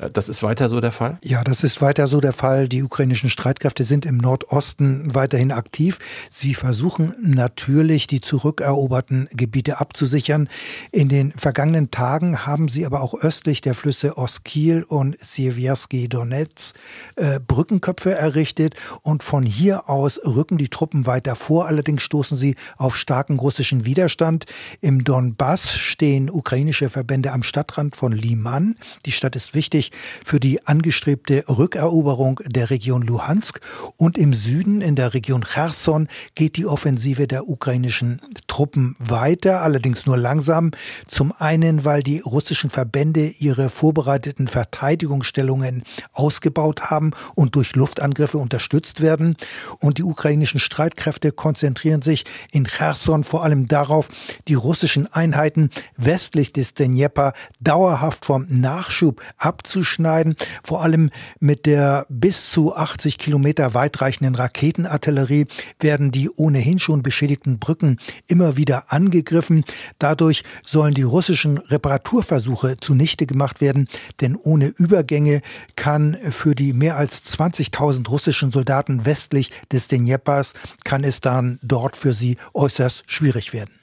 Äh, 0.00 0.10
das 0.10 0.28
ist 0.28 0.42
weiter 0.42 0.68
so 0.68 0.80
der 0.80 0.92
Fall? 0.92 1.18
Ja, 1.22 1.44
das 1.44 1.62
ist 1.62 1.80
weiter 1.80 2.06
so 2.06 2.20
der 2.20 2.32
Fall. 2.32 2.68
Die 2.68 2.82
ukrainischen 2.82 3.30
Streitkräfte 3.30 3.84
sind 3.84 4.06
im 4.06 4.18
Nordosten 4.18 5.14
weiterhin 5.14 5.52
aktiv. 5.52 5.98
Sie 6.30 6.54
versuchen 6.54 7.14
natürlich, 7.22 8.06
die 8.06 8.20
zurückeroberten 8.20 9.28
Gebiete 9.32 9.80
abzusichern. 9.80 10.48
In 10.90 11.08
den 11.08 11.32
vergangenen 11.32 11.90
Tagen 11.90 12.46
haben 12.46 12.68
sie 12.68 12.86
aber 12.86 13.02
auch 13.02 13.14
östlich 13.14 13.60
der 13.60 13.74
Flüsse 13.74 14.16
Oskil 14.16 14.82
und 14.82 15.18
Siewierski 15.20 16.08
Donetsk 16.08 16.76
äh, 17.16 17.40
Brückenköpfe 17.40 18.14
errichtet 18.14 18.74
und 19.02 19.22
von 19.22 19.44
hier 19.44 19.88
aus 19.88 20.20
rücken 20.24 20.58
die 20.58 20.68
Truppen 20.68 21.06
weiter 21.06 21.34
vor. 21.34 21.66
Allerdings 21.66 22.02
stoßen 22.02 22.36
sie 22.36 22.56
auf 22.76 22.96
starken 22.96 23.38
russischen 23.38 23.84
Widerstand. 23.84 24.46
Im 24.80 25.04
Donbass 25.04 25.74
stehen 25.74 26.30
ukrainische 26.30 26.90
Verbände 26.90 27.32
am 27.32 27.42
Stadtrand 27.42 27.96
von 27.96 28.12
Liman. 28.12 28.76
Die 29.06 29.12
Stadt 29.12 29.36
ist 29.36 29.54
wichtig 29.54 29.89
für 30.24 30.40
die 30.40 30.66
angestrebte 30.66 31.44
Rückeroberung 31.48 32.40
der 32.46 32.70
Region 32.70 33.02
Luhansk 33.02 33.60
und 33.96 34.16
im 34.16 34.32
Süden 34.32 34.80
in 34.80 34.96
der 34.96 35.14
Region 35.14 35.42
Cherson 35.42 36.08
geht 36.34 36.56
die 36.56 36.66
Offensive 36.66 37.26
der 37.26 37.48
ukrainischen 37.48 38.20
Truppen 38.46 38.96
weiter, 38.98 39.62
allerdings 39.62 40.06
nur 40.06 40.16
langsam. 40.16 40.70
Zum 41.08 41.32
einen, 41.38 41.84
weil 41.84 42.02
die 42.02 42.20
russischen 42.20 42.70
Verbände 42.70 43.26
ihre 43.38 43.70
vorbereiteten 43.70 44.48
Verteidigungsstellungen 44.48 45.82
ausgebaut 46.12 46.90
haben 46.90 47.12
und 47.34 47.56
durch 47.56 47.74
Luftangriffe 47.74 48.38
unterstützt 48.38 49.00
werden. 49.00 49.36
Und 49.80 49.98
die 49.98 50.04
ukrainischen 50.04 50.60
Streitkräfte 50.60 51.32
konzentrieren 51.32 52.02
sich 52.02 52.24
in 52.52 52.64
Cherson 52.64 53.24
vor 53.24 53.44
allem 53.44 53.66
darauf, 53.66 54.08
die 54.48 54.54
russischen 54.54 55.12
Einheiten 55.12 55.70
westlich 55.96 56.52
des 56.52 56.74
Dnjepr 56.74 57.32
dauerhaft 57.60 58.24
vom 58.24 58.46
Nachschub 58.48 59.20
abzuschließen 59.38 59.79
abzuschneiden, 59.80 60.36
vor 60.62 60.82
allem 60.82 61.10
mit 61.40 61.66
der 61.66 62.06
bis 62.08 62.50
zu 62.50 62.74
80 62.74 63.18
Kilometer 63.18 63.74
weitreichenden 63.74 64.34
Raketenartillerie 64.34 65.46
werden 65.78 66.10
die 66.10 66.28
ohnehin 66.30 66.78
schon 66.78 67.02
beschädigten 67.02 67.58
Brücken 67.58 67.98
immer 68.26 68.56
wieder 68.56 68.92
angegriffen. 68.92 69.64
Dadurch 69.98 70.44
sollen 70.66 70.94
die 70.94 71.02
russischen 71.02 71.58
Reparaturversuche 71.58 72.76
zunichte 72.80 73.26
gemacht 73.26 73.60
werden, 73.60 73.88
denn 74.20 74.36
ohne 74.36 74.66
Übergänge 74.66 75.40
kann 75.76 76.16
für 76.30 76.54
die 76.54 76.72
mehr 76.72 76.96
als 76.96 77.24
20.000 77.24 78.08
russischen 78.08 78.52
Soldaten 78.52 79.06
westlich 79.06 79.50
des 79.72 79.88
Dnjeprs 79.88 80.52
kann 80.84 81.04
es 81.04 81.20
dann 81.20 81.58
dort 81.62 81.96
für 81.96 82.12
sie 82.12 82.36
äußerst 82.52 83.04
schwierig 83.06 83.52
werden. 83.52 83.79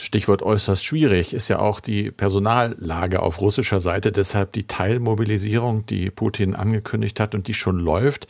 Stichwort 0.00 0.42
äußerst 0.42 0.84
schwierig 0.84 1.32
ist 1.34 1.48
ja 1.48 1.58
auch 1.58 1.80
die 1.80 2.10
Personallage 2.10 3.22
auf 3.22 3.40
russischer 3.40 3.80
Seite. 3.80 4.12
Deshalb 4.12 4.52
die 4.52 4.66
Teilmobilisierung, 4.66 5.86
die 5.86 6.10
Putin 6.10 6.54
angekündigt 6.54 7.20
hat 7.20 7.34
und 7.34 7.48
die 7.48 7.54
schon 7.54 7.78
läuft. 7.78 8.26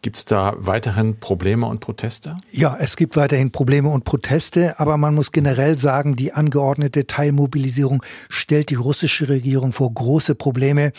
Gibt 0.00 0.16
es 0.16 0.24
da 0.24 0.54
weiterhin 0.58 1.18
Probleme 1.18 1.66
und 1.66 1.80
Proteste? 1.80 2.36
Ja, 2.52 2.76
es 2.78 2.96
gibt 2.96 3.16
weiterhin 3.16 3.50
Probleme 3.50 3.88
und 3.88 4.04
Proteste, 4.04 4.78
aber 4.78 4.96
man 4.96 5.12
muss 5.12 5.32
generell 5.32 5.76
sagen, 5.76 6.14
die 6.14 6.32
angeordnete 6.32 7.08
Teilmobilisierung 7.08 8.04
stellt 8.28 8.70
die 8.70 8.76
russische 8.76 9.28
Regierung 9.28 9.72
vor 9.72 9.92
große 9.92 10.36
Probleme, 10.36 10.92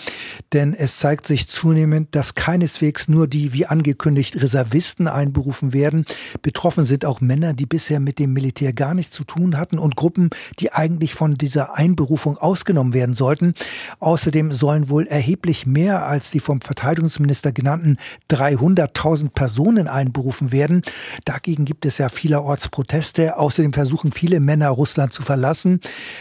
denn 0.52 0.74
es 0.74 0.98
zeigt 0.98 1.28
sich 1.28 1.48
zunehmend, 1.48 2.14
dass 2.14 2.36
keineswegs 2.36 3.08
nur 3.08 3.28
die 3.28 3.54
wie 3.54 3.66
angekündigt 3.66 4.42
Reservisten 4.42 5.08
einberufen 5.08 5.72
werden. 5.72 6.04
Betroffen 6.42 6.84
sind 6.84 7.06
auch 7.06 7.22
Männer, 7.22 7.54
die 7.54 7.68
bisher 7.68 8.02
mit 8.02 8.20
dem 8.20 8.34
Militär 8.34 8.74
gar 8.74 8.94
nichts 8.94 9.16
zu 9.16 9.24
tun 9.24 9.58
hatten 9.58 9.80
und 9.80 9.96
Gruppen, 9.96 10.30
die 10.60 10.74
eigentlich 10.74 11.14
von 11.14 11.36
dieser 11.36 11.74
Einberufung 11.76 12.38
ausgenommen 12.38 12.94
werden 12.94 13.16
sollten. 13.16 13.54
Außerdem 14.02 14.52
sollen 14.52 14.90
wohl 14.90 15.08
erheblich 15.08 15.66
mehr 15.66 16.06
als 16.06 16.32
die 16.32 16.42
vom 16.42 16.60
Verteidigungsminister 16.60 17.54
genannten 17.54 17.96
300 18.28 18.89
100.000 18.94 19.30
Personen 19.30 19.88
einberufen 19.88 20.52
werden. 20.52 20.82
Dagegen 21.26 21.66
gibt 21.66 21.86
es 21.86 21.98
ja 21.98 22.10
vielerorts 22.10 22.70
Proteste. 22.70 23.38
Außerdem 23.38 23.74
versuchen 23.74 24.12
viele 24.12 24.40
Männer 24.40 24.70
Russland 24.70 25.14
zu 25.14 25.22
verlassen. 25.22 25.80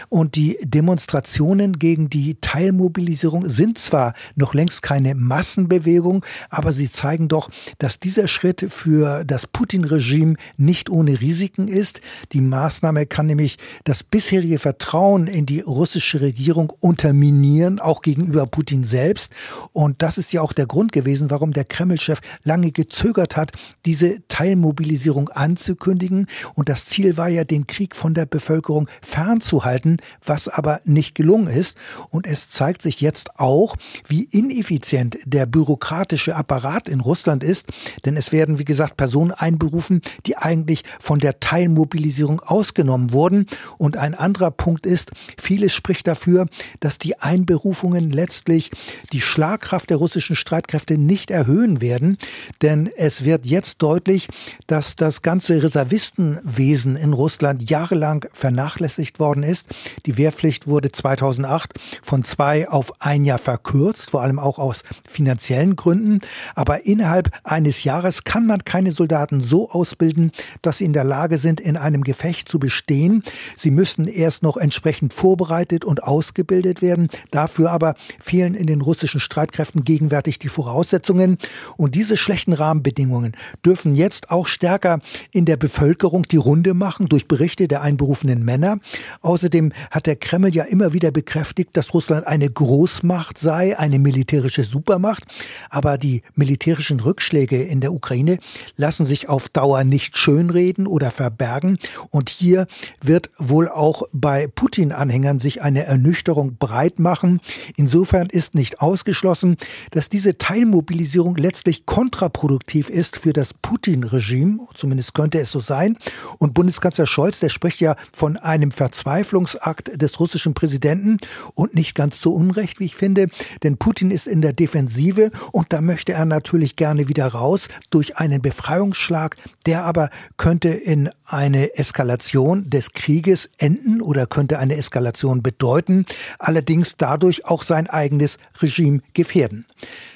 Und 0.09 0.37
die 0.37 0.59
Demonstrationen 0.63 1.79
gegen 1.79 2.11
die 2.11 2.37
Teilmobilisierung 2.41 3.49
sind 3.49 3.79
zwar 3.79 4.15
noch 4.37 4.55
längst 4.55 4.83
keine 4.83 5.15
Massenbewegung, 5.15 6.25
aber 6.51 6.73
sie 6.73 6.91
zeigen 6.91 7.29
doch, 7.29 7.51
dass 7.79 7.99
dieser 7.99 8.29
Schritt 8.29 8.67
für 8.71 9.25
das 9.25 9.47
Putin-Regime 9.47 10.35
nicht 10.57 10.91
ohne 10.91 11.21
Risiken 11.21 11.69
ist. 11.69 12.01
Die 12.33 12.41
Maßnahme 12.41 13.07
kann 13.07 13.27
nämlich 13.27 13.59
das 13.85 14.03
bisherige 14.03 14.59
Vertrauen 14.59 15.27
in 15.27 15.47
die 15.47 15.61
russische 15.61 16.21
Regierung 16.21 16.73
unterminieren, 16.81 17.79
auch 17.79 18.03
gegenüber 18.03 18.47
Putin 18.47 18.85
selbst. 18.85 19.33
Und 19.73 20.03
das 20.03 20.19
ist 20.19 20.33
ja 20.33 20.43
auch 20.43 20.53
der 20.53 20.67
Grund 20.67 20.93
gewesen, 20.93 21.31
warum 21.31 21.53
der 21.53 21.65
Kreml-Chef 21.65 22.21
lange 22.45 22.58
gezögert 22.63 23.37
hat, 23.37 23.53
diese 23.87 24.27
Teilmobilisierung 24.29 25.29
anzukündigen. 25.29 26.27
Und 26.55 26.69
das 26.69 26.87
Ziel 26.87 27.17
war 27.17 27.29
ja, 27.29 27.45
den 27.45 27.67
Krieg 27.67 27.97
von 27.97 28.15
der 28.15 28.27
Bevölkerung 28.27 28.89
fernzuhalten, 29.03 29.99
was 30.25 30.49
aber 30.49 30.81
nicht 30.85 31.15
gelungen 31.15 31.49
ist. 31.49 31.77
Und 32.11 32.27
es 32.27 32.51
zeigt 32.51 32.83
sich 32.83 33.01
jetzt 33.01 33.39
auch, 33.39 33.77
wie 34.07 34.25
ineffizient 34.25 35.19
der 35.25 35.47
bürokratische 35.47 36.37
Apparat 36.37 36.89
in 36.89 37.01
Russland 37.01 37.43
ist. 37.45 37.67
Denn 38.05 38.17
es 38.17 38.33
werden, 38.33 38.59
wie 38.59 38.65
gesagt, 38.65 38.97
Personen 38.97 39.33
einberufen, 39.33 40.01
die 40.27 40.37
eigentlich 40.37 40.83
von 41.01 41.21
der 41.21 41.41
Teilmobilisierung 41.41 42.41
ausgenommen 42.41 43.13
wurden. 43.13 43.47
Und 43.79 43.97
ein 43.97 44.15
anderer 44.15 44.51
Punkt 44.51 44.87
ist, 44.87 45.11
vieles 45.41 45.73
spricht 45.73 46.07
dafür, 46.07 46.47
dass 46.81 46.99
die 46.99 47.19
Einberufungen 47.19 48.11
letztlich 48.11 48.71
die 49.13 49.21
Schlagkraft 49.21 49.91
der 49.91 49.97
russischen 49.99 50.37
Streitkräfte 50.37 50.99
nicht 50.99 51.31
erhöhen 51.31 51.81
werden. 51.81 52.19
Denn 52.63 52.91
es 52.97 53.25
wird 53.25 53.47
jetzt 53.47 53.83
deutlich, 53.83 54.29
dass 54.67 54.97
das 54.97 55.23
ganze 55.23 55.63
Reservistenwesen 55.63 56.97
in 56.97 57.13
Russland 57.13 57.69
jahrelang 57.71 58.27
vernachlässigt 58.33 59.21
worden 59.21 59.43
ist. 59.43 59.67
Die 60.07 60.17
Wehrpflicht 60.17 60.67
wurde 60.67 60.93
2008 60.93 61.75
von 62.03 62.25
zwei 62.25 62.69
auf 62.69 62.93
ein 63.01 63.25
Jahr 63.25 63.39
verkürzt, 63.39 64.11
vor 64.11 64.23
allem 64.23 64.39
auch 64.39 64.59
aus 64.59 64.83
finanziellen 65.09 65.77
Gründen. 65.77 66.21
Aber 66.55 66.87
innerhalb 66.87 67.31
eines 67.45 67.85
Jahres 67.85 68.25
kann 68.25 68.47
man 68.47 68.65
keine 68.65 68.93
Soldaten 68.93 69.41
so 69.43 69.71
ausbilden, 69.71 70.33
dass 70.63 70.79
sie 70.79 70.85
in 70.85 70.93
der 70.93 71.05
Lage 71.05 71.39
sind, 71.39 71.61
in 71.61 71.77
einem 71.77 72.03
Gefecht 72.03 72.49
zu 72.49 72.59
bestehen. 72.59 73.23
Sie 73.57 73.71
müssen 73.71 74.07
erst 74.07 74.43
noch 74.43 74.57
entsprechend 74.57 75.13
vorbereitet 75.13 75.85
und 75.85 76.03
ausgebildet 76.03 76.83
werden. 76.83 77.09
Dafür 77.31 77.71
aber 77.71 77.95
fehlen 78.19 78.55
in 78.55 78.67
den 78.67 78.81
russischen 78.81 79.21
Streitkräften 79.21 79.85
gegenwärtig 79.85 80.39
die 80.39 80.49
Voraussetzungen. 80.49 81.39
Und 81.77 81.95
diese 81.95 82.17
schlechten 82.39 82.53
Rahmenbedingungen 82.53 83.33
dürfen 83.67 83.97
jetzt 83.97 84.31
auch 84.31 84.47
stärker 84.47 85.01
in 85.33 85.45
der 85.45 85.57
Bevölkerung 85.57 86.23
die 86.23 86.37
Runde 86.37 86.73
machen 86.73 87.09
durch 87.09 87.27
Berichte 87.27 87.67
der 87.67 87.83
einberufenen 87.83 88.45
Männer. 88.45 88.79
Außerdem 89.23 89.73
hat 89.91 90.07
der 90.07 90.15
Kreml 90.15 90.55
ja 90.55 90.63
immer 90.63 90.93
wieder 90.93 91.11
bekräftigt, 91.11 91.77
dass 91.77 91.95
Russland 91.95 92.29
eine 92.29 92.49
Großmacht 92.49 93.39
sei, 93.39 93.77
eine 93.77 93.99
militärische 93.99 94.63
Supermacht. 94.63 95.25
Aber 95.69 95.99
die 95.99 96.23
militärischen 96.35 97.01
Rückschläge 97.01 97.61
in 97.61 97.81
der 97.81 97.93
Ukraine 97.93 98.39
lassen 98.77 99.05
sich 99.05 99.29
auf 99.29 99.49
Dauer 99.49 99.83
nicht 99.83 100.17
schönreden 100.17 100.87
oder 100.87 101.11
verbergen. 101.11 101.79
Und 102.11 102.31
hier 102.31 102.69
wird 103.03 103.31
wohl 103.37 103.69
auch 103.69 104.05
bei 104.13 104.47
Putin-Anhängern 104.47 105.41
sich 105.41 105.61
eine 105.61 105.85
Ernüchterung 105.85 106.57
breit 106.57 107.01
machen. 107.01 107.41
Insofern 107.77 108.29
ist 108.29 108.55
nicht 108.55 108.81
ausgeschlossen, 108.81 109.57
dass 109.91 110.09
diese 110.09 110.39
Teilmobilisierung 110.39 111.35
letztlich 111.37 111.85
kontraproduktiv 112.29 112.91
ist 112.91 113.17
für 113.17 113.33
das 113.33 113.55
Putin-Regime. 113.55 114.61
Zumindest 114.75 115.15
könnte 115.15 115.41
es 115.41 115.51
so 115.51 115.61
sein. 115.61 115.97
Und 116.39 116.55
Bundeskanzler 116.55 117.07
Scholz, 117.07 117.41
der 117.41 117.49
spricht 117.49 117.81
ja 117.81 117.97
von 118.13 118.37
einem 118.37 118.71
Verzweiflungsakt 118.71 120.01
des 120.01 120.21
russischen 120.21 120.55
Präsidenten 120.55 121.19
und 121.55 121.75
nicht 121.75 121.95
ganz 121.95 122.21
zu 122.21 122.35
Unrecht, 122.35 122.81
wie 122.81 122.87
ich 122.87 122.97
finde, 122.97 123.29
denn 123.63 123.79
Putin 123.79 124.11
ist 124.11 124.27
in 124.27 124.43
der 124.43 124.53
Defensive 124.53 125.31
und 125.53 125.73
da 125.73 125.81
möchte 125.81 126.13
er 126.13 126.25
natürlich 126.25 126.77
gerne 126.77 127.09
wieder 127.09 127.27
raus 127.27 127.69
durch 127.91 128.17
einen 128.19 128.43
Befreiungsschlag, 128.43 129.37
der 129.67 129.85
aber 129.85 130.11
könnte 130.37 130.69
in 130.69 131.11
eine 131.25 131.77
Eskalation 131.77 132.69
des 132.71 132.93
Krieges 132.93 133.51
enden 133.59 134.01
oder 134.01 134.27
könnte 134.27 134.59
eine 134.59 134.77
Eskalation 134.77 135.43
bedeuten, 135.43 136.07
allerdings 136.39 136.97
dadurch 136.97 137.47
auch 137.47 137.63
sein 137.63 137.89
eigenes 137.89 138.39
Regime 138.61 139.01
gefährden. 139.15 139.67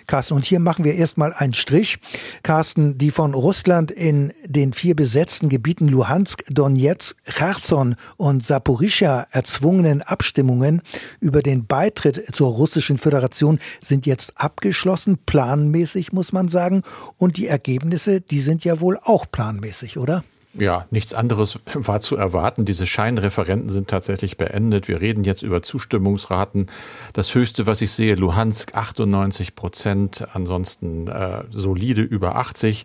Carsten, 0.07 0.35
und 0.35 0.47
hier 0.47 0.61
machen 0.61 0.85
wir 0.85 0.95
erstmal 0.95 1.33
einen 1.33 1.55
Strich. 1.55 1.99
Carsten, 2.43 2.99
die 2.99 3.11
von 3.11 3.35
Russland 3.35 3.91
in 3.91 4.33
den 4.45 4.73
vier 4.73 4.97
besetzten 4.97 5.49
Gebieten 5.49 5.89
Luhansk, 5.89 6.45
Donetsk, 6.49 7.17
Cherson 7.25 7.97
und 8.17 8.45
Saporischia 8.45 9.27
erzwungenen 9.31 10.03
Abstimmungen 10.03 10.83
über 11.21 11.43
den 11.43 11.67
Beitritt 11.67 12.35
zur 12.35 12.51
Russischen 12.51 12.99
Föderation 12.99 13.59
sind 13.81 14.07
jetzt 14.07 14.33
abgeschlossen, 14.37 15.19
planmäßig 15.25 16.13
muss 16.13 16.33
man 16.33 16.49
sagen. 16.49 16.83
Und 17.17 17.37
die 17.37 17.47
Ergebnisse, 17.47 18.21
die 18.21 18.41
sind 18.41 18.65
ja 18.65 18.81
wohl 18.81 18.99
auch 19.03 19.27
planmäßig, 19.31 19.99
oder? 19.99 20.25
Ja, 20.55 20.87
nichts 20.91 21.15
anderes 21.15 21.61
war 21.75 22.01
zu 22.01 22.17
erwarten. 22.17 22.65
Diese 22.65 22.87
Scheinreferenten 22.87 23.71
sind 23.71 23.89
tatsächlich 23.89 24.37
beendet. 24.37 24.89
Wir 24.89 25.01
reden 25.01 25.25
jetzt 25.25 25.43
über 25.43 25.63
Zustimmungsraten. 25.63 26.67
Das 27.13 27.35
höchste, 27.35 27.67
was 27.67 27.81
ich 27.81 27.91
sehe, 27.93 28.15
Luhansk 28.15 28.75
98 28.75 29.55
Prozent, 29.55 30.27
ansonsten 30.35 31.09
äh, 31.09 31.45
solide 31.51 32.03
über 32.03 32.37
80. 32.37 32.85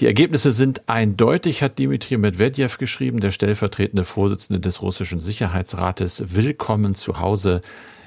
Die 0.00 0.06
Ergebnisse 0.06 0.52
sind 0.52 0.90
eindeutig, 0.90 1.62
hat 1.62 1.78
Dimitri 1.78 2.18
Medvedev 2.18 2.76
geschrieben, 2.76 3.20
der 3.20 3.30
stellvertretende 3.30 4.04
Vorsitzende 4.04 4.60
des 4.60 4.82
russischen 4.82 5.20
Sicherheitsrates. 5.20 6.34
Willkommen 6.34 6.94
zu 6.94 7.18
Hause 7.18 7.62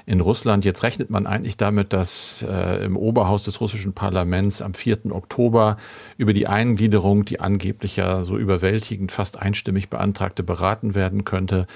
in 0.06 0.20
Russland. 0.20 0.64
Jetzt 0.64 0.82
rechnet 0.82 1.10
man 1.10 1.26
eigentlich 1.26 1.56
damit, 1.56 1.92
dass 1.92 2.44
äh, 2.48 2.84
im 2.84 2.96
Oberhaus 2.96 3.44
des 3.44 3.60
russischen 3.60 3.92
Parlaments 3.92 4.62
am 4.62 4.74
4. 4.74 5.12
Oktober 5.12 5.76
über 6.16 6.32
die 6.32 6.46
Eingliederung, 6.46 7.24
die 7.24 7.40
angeblich 7.40 7.96
ja 7.96 8.22
so 8.22 8.36
überwältigend 8.36 9.12
fast 9.12 9.38
einstimmig 9.38 9.90
beantragte, 9.90 10.42
beraten 10.42 10.94
werden 10.94 11.24
könnte. 11.24 11.66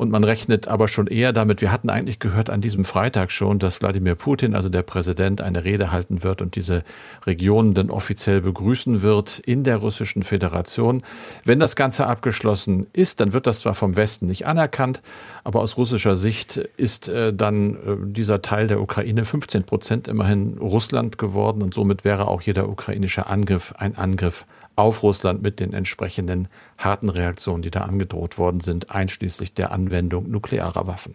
Und 0.00 0.10
man 0.10 0.24
rechnet 0.24 0.66
aber 0.66 0.88
schon 0.88 1.08
eher 1.08 1.34
damit, 1.34 1.60
wir 1.60 1.70
hatten 1.70 1.90
eigentlich 1.90 2.20
gehört 2.20 2.48
an 2.48 2.62
diesem 2.62 2.84
Freitag 2.84 3.30
schon, 3.30 3.58
dass 3.58 3.82
Wladimir 3.82 4.14
Putin, 4.14 4.54
also 4.54 4.70
der 4.70 4.80
Präsident, 4.80 5.42
eine 5.42 5.62
Rede 5.62 5.92
halten 5.92 6.22
wird 6.22 6.40
und 6.40 6.56
diese 6.56 6.84
Regionen 7.26 7.74
dann 7.74 7.90
offiziell 7.90 8.40
begrüßen 8.40 9.02
wird 9.02 9.40
in 9.40 9.62
der 9.62 9.76
Russischen 9.76 10.22
Föderation. 10.22 11.02
Wenn 11.44 11.60
das 11.60 11.76
Ganze 11.76 12.06
abgeschlossen 12.06 12.86
ist, 12.94 13.20
dann 13.20 13.34
wird 13.34 13.46
das 13.46 13.60
zwar 13.60 13.74
vom 13.74 13.94
Westen 13.94 14.24
nicht 14.24 14.46
anerkannt, 14.46 15.02
aber 15.44 15.60
aus 15.60 15.76
russischer 15.76 16.16
Sicht 16.16 16.56
ist 16.56 17.10
äh, 17.10 17.34
dann 17.34 17.74
äh, 17.74 17.96
dieser 18.06 18.40
Teil 18.40 18.68
der 18.68 18.80
Ukraine 18.80 19.26
15 19.26 19.64
Prozent 19.64 20.08
immerhin 20.08 20.56
Russland 20.56 21.18
geworden 21.18 21.60
und 21.60 21.74
somit 21.74 22.06
wäre 22.06 22.26
auch 22.26 22.40
jeder 22.40 22.70
ukrainische 22.70 23.26
Angriff 23.26 23.74
ein 23.76 23.98
Angriff 23.98 24.46
auf 24.80 25.02
Russland 25.02 25.42
mit 25.42 25.60
den 25.60 25.72
entsprechenden 25.72 26.48
harten 26.78 27.08
Reaktionen, 27.08 27.62
die 27.62 27.70
da 27.70 27.82
angedroht 27.82 28.38
worden 28.38 28.60
sind, 28.60 28.90
einschließlich 28.90 29.54
der 29.54 29.72
Anwendung 29.72 30.30
nuklearer 30.30 30.86
Waffen. 30.86 31.14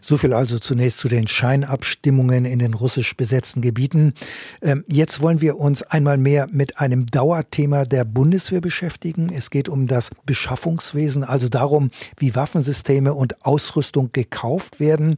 So 0.00 0.16
viel 0.16 0.32
also 0.32 0.58
zunächst 0.58 0.98
zu 0.98 1.08
den 1.08 1.28
Scheinabstimmungen 1.28 2.44
in 2.44 2.58
den 2.58 2.74
russisch 2.74 3.16
besetzten 3.16 3.60
Gebieten. 3.60 4.14
Ähm, 4.62 4.84
jetzt 4.86 5.20
wollen 5.20 5.40
wir 5.40 5.58
uns 5.58 5.82
einmal 5.82 6.18
mehr 6.18 6.48
mit 6.50 6.78
einem 6.78 7.06
Dauerthema 7.06 7.84
der 7.84 8.04
Bundeswehr 8.04 8.60
beschäftigen. 8.60 9.30
Es 9.32 9.50
geht 9.50 9.68
um 9.68 9.86
das 9.86 10.10
Beschaffungswesen, 10.26 11.24
also 11.24 11.48
darum, 11.48 11.90
wie 12.16 12.34
Waffensysteme 12.34 13.14
und 13.14 13.44
Ausrüstung 13.44 14.10
gekauft 14.12 14.80
werden. 14.80 15.16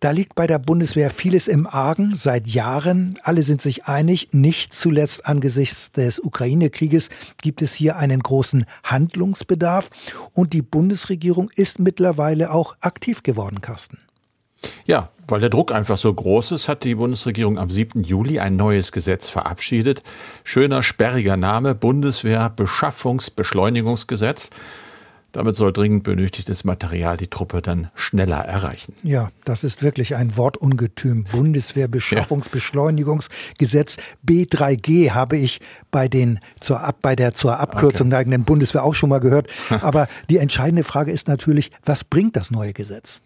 Da 0.00 0.10
liegt 0.10 0.34
bei 0.34 0.46
der 0.46 0.58
Bundeswehr 0.58 1.10
vieles 1.10 1.48
im 1.48 1.66
Argen 1.66 2.14
seit 2.14 2.46
Jahren. 2.46 3.18
Alle 3.22 3.42
sind 3.42 3.62
sich 3.62 3.84
einig, 3.86 4.28
nicht 4.32 4.74
zuletzt 4.74 5.26
angesichts 5.26 5.92
des 5.92 6.20
Ukraine-Krieges 6.20 7.08
gibt 7.42 7.62
es 7.62 7.74
hier 7.74 7.96
einen 7.96 8.20
großen 8.20 8.64
Handlungsbedarf 8.84 9.90
und 10.32 10.52
die 10.52 10.62
Bundesregierung 10.62 11.50
ist 11.54 11.78
mittlerweile 11.78 12.52
auch 12.52 12.76
aktiv 12.80 13.22
geworden, 13.22 13.60
Carsten. 13.60 13.98
Ja, 14.86 15.10
weil 15.28 15.40
der 15.40 15.50
Druck 15.50 15.72
einfach 15.72 15.98
so 15.98 16.12
groß 16.12 16.52
ist, 16.52 16.68
hat 16.68 16.84
die 16.84 16.94
Bundesregierung 16.94 17.58
am 17.58 17.70
7. 17.70 18.02
Juli 18.02 18.40
ein 18.40 18.56
neues 18.56 18.92
Gesetz 18.92 19.30
verabschiedet. 19.30 20.02
Schöner, 20.44 20.82
sperriger 20.82 21.36
Name, 21.36 21.74
Bundeswehr 21.74 22.50
Beschaffungsbeschleunigungsgesetz. 22.50 24.50
Damit 25.32 25.56
soll 25.56 25.74
dringend 25.74 26.04
benötigtes 26.04 26.64
Material 26.64 27.18
die 27.18 27.26
Truppe 27.26 27.60
dann 27.60 27.88
schneller 27.94 28.38
erreichen. 28.38 28.94
Ja, 29.02 29.30
das 29.44 29.62
ist 29.62 29.82
wirklich 29.82 30.16
ein 30.16 30.38
Wortungetüm. 30.38 31.26
Bundeswehrbeschaffungsbeschleunigungsgesetz 31.30 33.98
B3G 34.26 35.10
habe 35.10 35.36
ich 35.36 35.60
bei 35.90 36.08
den 36.08 36.40
zur 36.60 36.80
Ab, 36.80 37.00
bei 37.02 37.14
der 37.14 37.34
zur 37.34 37.60
Abkürzung 37.60 38.06
okay. 38.06 38.16
neigenden 38.16 38.44
Bundeswehr 38.44 38.84
auch 38.84 38.94
schon 38.94 39.10
mal 39.10 39.20
gehört. 39.20 39.48
Aber 39.82 40.08
die 40.30 40.38
entscheidende 40.38 40.84
Frage 40.84 41.12
ist 41.12 41.28
natürlich, 41.28 41.72
was 41.84 42.04
bringt 42.04 42.34
das 42.34 42.50
neue 42.50 42.72
Gesetz? 42.72 43.20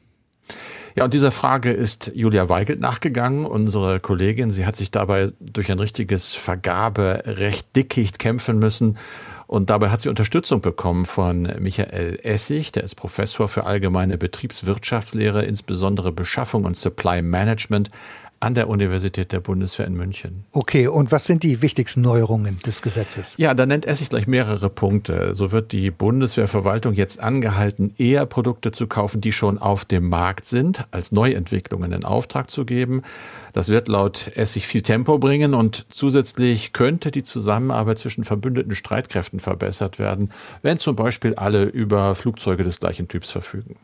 Ja, 0.95 1.05
und 1.05 1.15
dieser 1.15 1.31
Frage 1.31 1.73
ist 1.73 2.13
Julia 2.15 2.49
Weigelt 2.49 2.81
nachgegangen, 2.81 3.47
unsere 3.47 3.99
Kollegin. 3.99 4.51
Sie 4.51 4.67
hat 4.67 4.77
sich 4.77 4.91
dabei 4.91 5.33
durch 5.41 5.73
ein 5.73 5.79
richtiges 5.79 6.35
Vergaberecht 6.35 7.75
dickicht 7.75 8.19
kämpfen 8.19 8.59
müssen. 8.59 8.99
Und 9.47 9.71
dabei 9.71 9.91
hat 9.91 10.01
sie 10.01 10.09
Unterstützung 10.09 10.61
bekommen 10.61 11.05
von 11.05 11.43
Michael 11.59 12.19
Essig, 12.23 12.73
der 12.73 12.85
ist 12.85 12.95
Professor 12.95 13.49
für 13.49 13.65
allgemeine 13.65 14.17
Betriebswirtschaftslehre, 14.17 15.45
insbesondere 15.45 16.13
Beschaffung 16.13 16.65
und 16.65 16.77
Supply 16.77 17.21
Management 17.21 17.91
an 18.43 18.55
der 18.55 18.69
Universität 18.69 19.31
der 19.31 19.39
Bundeswehr 19.41 19.87
in 19.87 19.95
München. 19.95 20.45
Okay, 20.51 20.89
und 20.89 21.13
was 21.13 21.27
sind 21.27 21.45
die 21.45 21.63
wichtigsten 21.63 22.01
Neuerungen 22.01 22.59
des 22.67 22.83
Gesetzes? 22.83 23.35
Ja, 23.37 23.55
da 23.55 23.67
nennt 23.67 23.85
er 23.85 23.95
sich 23.95 24.09
gleich 24.09 24.27
mehrere 24.27 24.69
Punkte. 24.69 25.33
So 25.35 25.53
wird 25.53 25.71
die 25.71 25.93
Bundeswehrverwaltung 25.93 26.95
jetzt 26.95 27.21
angehalten, 27.21 27.95
eher 27.99 28.27
Produkte 28.27 28.73
zu 28.73 28.89
kaufen, 28.89 29.21
die 29.21 29.31
schon 29.31 29.59
auf 29.59 29.85
dem 29.85 30.09
Markt 30.09 30.45
sind, 30.45 30.87
als 30.91 31.13
Neuentwicklungen 31.13 31.93
in 31.93 32.05
Auftrag 32.05 32.51
zu 32.51 32.65
geben. 32.65 33.03
Das 33.53 33.69
wird 33.69 33.87
laut 33.87 34.33
Essig 34.35 34.67
viel 34.67 34.83
Tempo 34.83 35.19
bringen 35.19 35.55
und 35.55 35.87
zusätzlich 35.89 36.73
könnte 36.73 37.13
die 37.13 37.23
Zusammenarbeit 37.23 38.01
zwischen 38.01 38.25
verbündeten 38.25 38.75
Streitkräften 38.75 39.39
verbessert 39.39 40.01
werden, 40.01 40.31
wenn 40.63 40.79
zum 40.79 40.97
Beispiel 40.97 41.37
alle 41.37 41.63
über 41.63 42.17
Flugzeuge 42.17 42.65
des 42.65 42.81
gleichen 42.81 43.07
Typs 43.07 43.31
verfügen. 43.31 43.77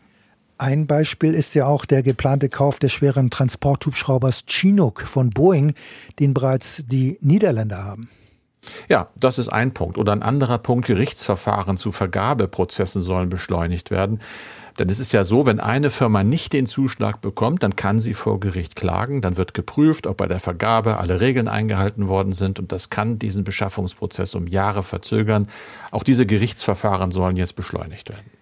Ein 0.61 0.89
Beispiel 0.89 1.35
ist 1.35 1.55
ja 1.55 1.67
auch 1.67 1.85
der 1.87 2.03
geplante 2.03 2.49
Kauf 2.49 2.81
des 2.81 2.93
schweren 2.93 3.31
Transporthubschraubers 3.31 4.45
Chinook 4.49 5.03
von 5.03 5.31
Boeing, 5.31 5.73
den 6.19 6.35
bereits 6.35 6.85
die 6.87 7.17
Niederländer 7.21 7.85
haben. 7.85 8.11
Ja, 8.89 9.09
das 9.17 9.39
ist 9.39 9.49
ein 9.49 9.73
Punkt. 9.73 9.99
Oder 9.99 10.13
ein 10.13 10.25
anderer 10.25 10.59
Punkt, 10.59 10.87
Gerichtsverfahren 10.87 11.77
zu 11.77 11.93
Vergabeprozessen 11.93 13.03
sollen 13.03 13.29
beschleunigt 13.29 13.93
werden. 13.93 14.19
Denn 14.81 14.89
es 14.89 14.99
ist 14.99 15.13
ja 15.13 15.23
so, 15.23 15.47
wenn 15.47 15.61
eine 15.61 15.91
Firma 15.91 16.25
nicht 16.25 16.53
den 16.53 16.67
Zuschlag 16.67 17.21
bekommt, 17.21 17.63
dann 17.63 17.77
kann 17.77 18.01
sie 18.01 18.15
vor 18.15 18.41
Gericht 18.41 18.75
klagen. 18.75 19.21
Dann 19.21 19.37
wird 19.37 19.55
geprüft, 19.55 20.09
ob 20.09 20.17
bei 20.17 20.27
der 20.27 20.41
Vergabe 20.41 20.99
alle 20.99 21.21
Regeln 21.21 21.47
eingehalten 21.47 22.09
worden 22.09 22.33
sind. 22.33 22.59
Und 22.59 22.73
das 22.73 22.91
kann 22.91 23.19
diesen 23.19 23.45
Beschaffungsprozess 23.45 24.35
um 24.35 24.49
Jahre 24.49 24.83
verzögern. 24.83 25.49
Auch 25.93 26.03
diese 26.03 26.27
Gerichtsverfahren 26.27 27.13
sollen 27.13 27.37
jetzt 27.37 27.55
beschleunigt 27.55 28.09
werden. 28.09 28.38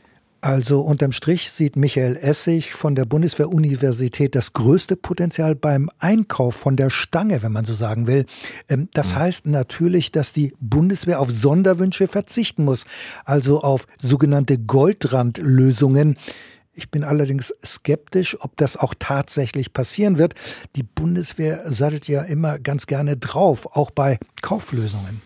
Also 0.47 0.83
unterm 0.83 1.11
Strich 1.11 1.51
sieht 1.51 1.75
Michael 1.75 2.17
Essig 2.17 2.73
von 2.73 2.95
der 2.95 3.05
Bundeswehr-Universität 3.05 4.37
das 4.37 4.53
größte 4.53 4.95
Potenzial 4.95 5.57
beim 5.57 5.91
Einkauf 5.99 6.55
von 6.55 6.77
der 6.77 6.89
Stange, 6.89 7.43
wenn 7.43 7.51
man 7.51 7.65
so 7.65 7.75
sagen 7.75 8.07
will. 8.07 8.27
Ähm, 8.69 8.89
das 8.93 9.11
mhm. 9.11 9.17
heißt 9.17 9.47
natürlich, 9.47 10.13
dass 10.13 10.33
die 10.33 10.55
Bundeswehr 10.61 11.19
auf 11.19 11.33
Sonderwünsche 11.33 12.07
verzichten 12.07 12.65
muss, 12.65 12.85
also 13.25 13.61
auf 13.61 13.89
sogenannte 14.01 14.57
Goldrandlösungen. 14.57 16.17
Ich 16.75 16.93
bin 16.93 17.03
allerdings 17.03 17.53
skeptisch, 17.65 18.37
ob 18.41 18.57
das 18.57 18.77
auch 18.77 18.95
tatsächlich 18.97 19.73
passieren 19.73 20.17
wird. 20.17 20.35
Die 20.77 20.85
Bundeswehr 20.85 21.65
sattelt 21.67 22.07
ja 22.07 22.23
immer 22.23 22.61
ganz 22.61 22.87
gerne 22.87 23.17
drauf, 23.17 23.75
auch 23.77 23.91
bei 23.91 24.21
Kauflösungen. 24.43 25.23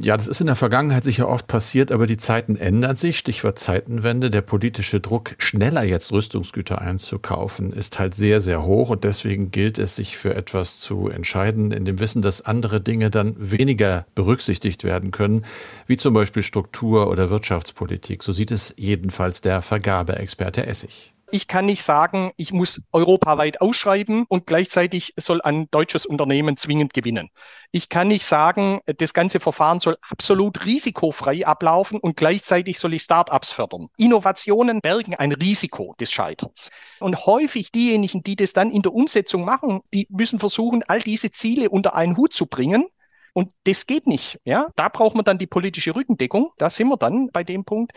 Ja, 0.00 0.16
das 0.16 0.26
ist 0.26 0.40
in 0.40 0.48
der 0.48 0.56
Vergangenheit 0.56 1.04
sicher 1.04 1.28
oft 1.28 1.46
passiert, 1.46 1.92
aber 1.92 2.06
die 2.06 2.16
Zeiten 2.16 2.56
ändern 2.56 2.96
sich. 2.96 3.18
Stichwort 3.18 3.58
Zeitenwende. 3.58 4.30
Der 4.30 4.40
politische 4.40 5.00
Druck, 5.00 5.36
schneller 5.38 5.84
jetzt 5.84 6.10
Rüstungsgüter 6.10 6.80
einzukaufen, 6.80 7.72
ist 7.72 7.98
halt 7.98 8.14
sehr, 8.14 8.40
sehr 8.40 8.64
hoch 8.64 8.90
und 8.90 9.04
deswegen 9.04 9.52
gilt 9.52 9.78
es, 9.78 9.96
sich 9.96 10.16
für 10.16 10.34
etwas 10.34 10.80
zu 10.80 11.08
entscheiden, 11.08 11.70
in 11.70 11.84
dem 11.84 12.00
Wissen, 12.00 12.20
dass 12.20 12.40
andere 12.40 12.80
Dinge 12.80 13.10
dann 13.10 13.36
weniger 13.38 14.06
berücksichtigt 14.14 14.82
werden 14.82 15.12
können, 15.12 15.44
wie 15.86 15.96
zum 15.96 16.14
Beispiel 16.14 16.42
Struktur 16.42 17.08
oder 17.08 17.30
Wirtschaftspolitik. 17.30 18.24
So 18.24 18.32
sieht 18.32 18.50
es 18.50 18.74
jedenfalls 18.76 19.40
der 19.40 19.62
Vergabeexperte 19.62 20.66
Essig. 20.66 21.12
Ich 21.32 21.48
kann 21.48 21.66
nicht 21.66 21.82
sagen, 21.82 22.30
ich 22.36 22.52
muss 22.52 22.82
europaweit 22.92 23.60
ausschreiben 23.60 24.26
und 24.28 24.46
gleichzeitig 24.46 25.12
soll 25.16 25.40
ein 25.42 25.68
deutsches 25.72 26.06
Unternehmen 26.06 26.56
zwingend 26.56 26.94
gewinnen. 26.94 27.30
Ich 27.72 27.88
kann 27.88 28.06
nicht 28.08 28.24
sagen, 28.24 28.80
das 28.86 29.12
ganze 29.12 29.40
Verfahren 29.40 29.80
soll 29.80 29.96
absolut 30.08 30.64
risikofrei 30.64 31.44
ablaufen 31.44 31.98
und 31.98 32.16
gleichzeitig 32.16 32.78
soll 32.78 32.94
ich 32.94 33.02
Startups 33.02 33.50
fördern. 33.50 33.88
Innovationen 33.96 34.80
bergen 34.80 35.16
ein 35.16 35.32
Risiko 35.32 35.96
des 35.98 36.12
Scheiterns. 36.12 36.70
Und 37.00 37.26
häufig 37.26 37.72
diejenigen, 37.72 38.22
die 38.22 38.36
das 38.36 38.52
dann 38.52 38.70
in 38.70 38.82
der 38.82 38.94
Umsetzung 38.94 39.44
machen, 39.44 39.80
die 39.92 40.06
müssen 40.10 40.38
versuchen, 40.38 40.84
all 40.86 41.00
diese 41.00 41.32
Ziele 41.32 41.70
unter 41.70 41.96
einen 41.96 42.16
Hut 42.16 42.34
zu 42.34 42.46
bringen. 42.46 42.86
Und 43.32 43.52
das 43.64 43.86
geht 43.86 44.06
nicht. 44.06 44.40
Ja, 44.44 44.68
da 44.76 44.88
braucht 44.88 45.14
man 45.14 45.24
dann 45.24 45.36
die 45.36 45.46
politische 45.46 45.94
Rückendeckung. 45.94 46.52
Da 46.56 46.70
sind 46.70 46.88
wir 46.88 46.96
dann 46.96 47.28
bei 47.32 47.44
dem 47.44 47.64
Punkt 47.64 47.92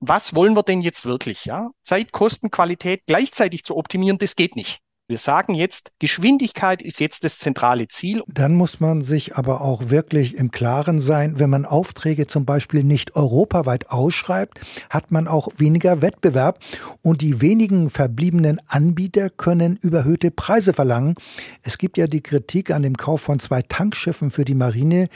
was 0.00 0.34
wollen 0.34 0.56
wir 0.56 0.62
denn 0.62 0.80
jetzt 0.80 1.04
wirklich? 1.04 1.44
Ja? 1.44 1.70
Zeit, 1.82 2.12
Kosten, 2.12 2.50
Qualität 2.50 3.02
gleichzeitig 3.06 3.64
zu 3.64 3.76
optimieren, 3.76 4.18
das 4.18 4.34
geht 4.34 4.56
nicht. 4.56 4.80
Wir 5.10 5.18
sagen 5.18 5.54
jetzt, 5.54 5.90
Geschwindigkeit 5.98 6.80
ist 6.80 7.00
jetzt 7.00 7.24
das 7.24 7.36
zentrale 7.38 7.88
Ziel. 7.88 8.22
Dann 8.28 8.54
muss 8.54 8.78
man 8.78 9.02
sich 9.02 9.34
aber 9.34 9.60
auch 9.60 9.90
wirklich 9.90 10.36
im 10.36 10.52
Klaren 10.52 11.00
sein, 11.00 11.40
wenn 11.40 11.50
man 11.50 11.64
Aufträge 11.64 12.28
zum 12.28 12.44
Beispiel 12.44 12.84
nicht 12.84 13.16
europaweit 13.16 13.90
ausschreibt, 13.90 14.60
hat 14.88 15.10
man 15.10 15.26
auch 15.26 15.48
weniger 15.56 16.00
Wettbewerb 16.00 16.60
und 17.02 17.22
die 17.22 17.40
wenigen 17.40 17.90
verbliebenen 17.90 18.60
Anbieter 18.68 19.30
können 19.30 19.76
überhöhte 19.82 20.30
Preise 20.30 20.72
verlangen. 20.72 21.16
Es 21.62 21.78
gibt 21.78 21.98
ja 21.98 22.06
die 22.06 22.20
Kritik 22.20 22.70
an 22.70 22.84
dem 22.84 22.96
Kauf 22.96 23.20
von 23.20 23.40
zwei 23.40 23.62
Tankschiffen 23.62 24.30
für 24.30 24.44
die 24.44 24.54
Marine, 24.54 25.08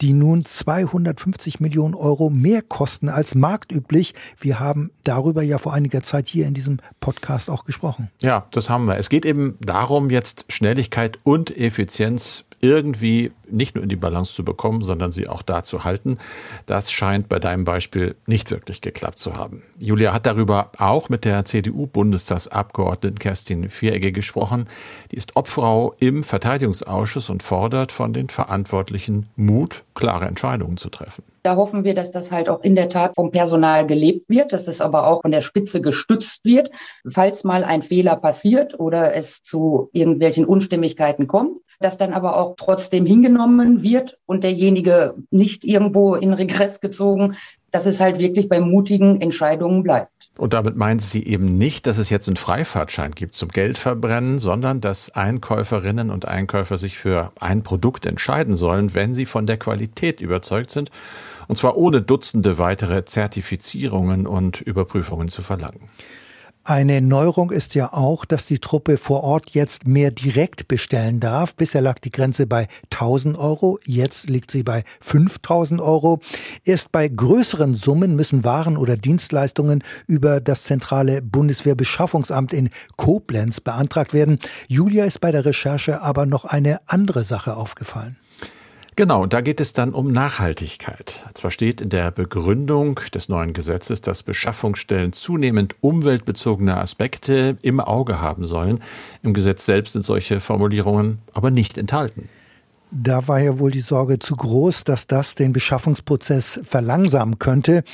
die 0.00 0.14
nun 0.14 0.46
250 0.46 1.60
Millionen 1.60 1.94
Euro 1.94 2.30
mehr 2.30 2.62
kosten 2.62 3.10
als 3.10 3.34
marktüblich. 3.34 4.14
Wir 4.40 4.60
haben 4.60 4.92
darüber 5.04 5.42
ja 5.42 5.58
vor 5.58 5.74
einiger 5.74 6.02
Zeit 6.02 6.26
hier 6.26 6.46
in 6.46 6.54
diesem 6.54 6.78
Podcast 7.00 7.50
auch 7.50 7.66
gesprochen. 7.66 8.08
Ja, 8.22 8.46
das 8.52 8.70
haben 8.70 8.86
wir. 8.86 8.96
Es 8.96 9.10
geht 9.10 9.26
eben 9.26 9.41
eben 9.42 9.58
darum, 9.60 10.10
jetzt 10.10 10.46
Schnelligkeit 10.48 11.18
und 11.22 11.56
Effizienz 11.56 12.44
irgendwie 12.64 13.32
nicht 13.50 13.74
nur 13.74 13.82
in 13.82 13.88
die 13.88 13.96
Balance 13.96 14.32
zu 14.34 14.44
bekommen, 14.44 14.82
sondern 14.82 15.10
sie 15.10 15.28
auch 15.28 15.42
da 15.42 15.64
zu 15.64 15.82
halten. 15.82 16.18
Das 16.66 16.92
scheint 16.92 17.28
bei 17.28 17.40
deinem 17.40 17.64
Beispiel 17.64 18.14
nicht 18.26 18.52
wirklich 18.52 18.80
geklappt 18.80 19.18
zu 19.18 19.34
haben. 19.34 19.62
Julia 19.80 20.12
hat 20.12 20.26
darüber 20.26 20.70
auch 20.78 21.08
mit 21.08 21.24
der 21.24 21.44
CDU-Bundestagsabgeordneten 21.44 23.18
Kerstin 23.18 23.68
Vieregge 23.68 24.12
gesprochen. 24.12 24.66
Die 25.10 25.16
ist 25.16 25.34
Obfrau 25.34 25.94
im 25.98 26.22
Verteidigungsausschuss 26.22 27.30
und 27.30 27.42
fordert 27.42 27.90
von 27.90 28.12
den 28.12 28.28
Verantwortlichen 28.28 29.28
Mut, 29.34 29.82
klare 29.94 30.26
Entscheidungen 30.26 30.76
zu 30.76 30.88
treffen. 30.88 31.24
Da 31.42 31.56
hoffen 31.56 31.82
wir, 31.82 31.94
dass 31.94 32.12
das 32.12 32.30
halt 32.30 32.48
auch 32.48 32.62
in 32.62 32.76
der 32.76 32.88
Tat 32.88 33.16
vom 33.16 33.32
Personal 33.32 33.84
gelebt 33.84 34.28
wird, 34.28 34.52
dass 34.52 34.68
es 34.68 34.80
aber 34.80 35.08
auch 35.08 35.22
von 35.22 35.32
der 35.32 35.40
Spitze 35.40 35.80
gestützt 35.80 36.44
wird, 36.44 36.70
falls 37.04 37.42
mal 37.42 37.64
ein 37.64 37.82
Fehler 37.82 38.14
passiert 38.14 38.78
oder 38.78 39.14
es 39.16 39.42
zu 39.42 39.90
irgendwelchen 39.92 40.44
Unstimmigkeiten 40.44 41.26
kommt, 41.26 41.58
dass 41.80 41.98
dann 41.98 42.12
aber 42.12 42.36
auch 42.36 42.54
trotzdem 42.56 43.06
hingenommen 43.06 43.82
wird 43.82 44.18
und 44.24 44.44
derjenige 44.44 45.14
nicht 45.30 45.64
irgendwo 45.64 46.14
in 46.14 46.32
Regress 46.32 46.80
gezogen, 46.80 47.36
dass 47.72 47.86
es 47.86 47.98
halt 47.98 48.18
wirklich 48.18 48.48
bei 48.48 48.60
mutigen 48.60 49.20
Entscheidungen 49.20 49.82
bleibt. 49.82 50.12
Und 50.38 50.54
damit 50.54 50.76
meint 50.76 51.02
sie 51.02 51.26
eben 51.26 51.46
nicht, 51.46 51.86
dass 51.86 51.98
es 51.98 52.08
jetzt 52.08 52.28
einen 52.28 52.36
Freifahrtschein 52.36 53.10
gibt 53.10 53.34
zum 53.34 53.48
Geldverbrennen, 53.48 54.38
sondern 54.38 54.80
dass 54.80 55.10
Einkäuferinnen 55.10 56.10
und 56.10 56.26
Einkäufer 56.26 56.78
sich 56.78 56.96
für 56.96 57.32
ein 57.40 57.62
Produkt 57.62 58.06
entscheiden 58.06 58.54
sollen, 58.54 58.94
wenn 58.94 59.12
sie 59.12 59.26
von 59.26 59.46
der 59.46 59.56
Qualität 59.56 60.20
überzeugt 60.20 60.70
sind 60.70 60.90
und 61.48 61.56
zwar 61.56 61.76
ohne 61.76 62.02
Dutzende 62.02 62.58
weitere 62.58 63.04
Zertifizierungen 63.04 64.26
und 64.26 64.60
Überprüfungen 64.60 65.28
zu 65.28 65.42
verlangen. 65.42 65.88
Eine 66.64 67.00
Neuerung 67.00 67.50
ist 67.50 67.74
ja 67.74 67.92
auch, 67.92 68.24
dass 68.24 68.46
die 68.46 68.60
Truppe 68.60 68.96
vor 68.96 69.24
Ort 69.24 69.50
jetzt 69.50 69.84
mehr 69.84 70.12
direkt 70.12 70.68
bestellen 70.68 71.18
darf. 71.18 71.56
Bisher 71.56 71.80
lag 71.80 71.98
die 71.98 72.12
Grenze 72.12 72.46
bei 72.46 72.68
1000 72.92 73.36
Euro, 73.36 73.80
jetzt 73.84 74.30
liegt 74.30 74.52
sie 74.52 74.62
bei 74.62 74.84
5000 75.00 75.80
Euro. 75.80 76.20
Erst 76.62 76.92
bei 76.92 77.08
größeren 77.08 77.74
Summen 77.74 78.14
müssen 78.14 78.44
Waren 78.44 78.76
oder 78.76 78.96
Dienstleistungen 78.96 79.82
über 80.06 80.40
das 80.40 80.62
zentrale 80.62 81.20
Bundeswehrbeschaffungsamt 81.20 82.52
in 82.52 82.70
Koblenz 82.96 83.58
beantragt 83.60 84.14
werden. 84.14 84.38
Julia 84.68 85.04
ist 85.04 85.20
bei 85.20 85.32
der 85.32 85.44
Recherche 85.44 86.00
aber 86.00 86.26
noch 86.26 86.44
eine 86.44 86.78
andere 86.86 87.24
Sache 87.24 87.56
aufgefallen. 87.56 88.16
Genau, 88.94 89.24
da 89.24 89.40
geht 89.40 89.58
es 89.60 89.72
dann 89.72 89.94
um 89.94 90.12
Nachhaltigkeit. 90.12 91.24
Zwar 91.32 91.50
steht 91.50 91.80
in 91.80 91.88
der 91.88 92.10
Begründung 92.10 93.00
des 93.14 93.30
neuen 93.30 93.54
Gesetzes, 93.54 94.02
dass 94.02 94.22
Beschaffungsstellen 94.22 95.14
zunehmend 95.14 95.76
umweltbezogene 95.80 96.76
Aspekte 96.76 97.56
im 97.62 97.80
Auge 97.80 98.20
haben 98.20 98.44
sollen. 98.44 98.82
Im 99.22 99.32
Gesetz 99.32 99.64
selbst 99.64 99.92
sind 99.94 100.04
solche 100.04 100.40
Formulierungen 100.40 101.22
aber 101.32 101.50
nicht 101.50 101.78
enthalten. 101.78 102.28
Da 102.94 103.26
war 103.26 103.40
ja 103.40 103.58
wohl 103.58 103.70
die 103.70 103.80
Sorge 103.80 104.18
zu 104.18 104.36
groß, 104.36 104.84
dass 104.84 105.06
das 105.06 105.34
den 105.34 105.54
Beschaffungsprozess 105.54 106.60
verlangsamen 106.62 107.38
könnte. 107.38 107.84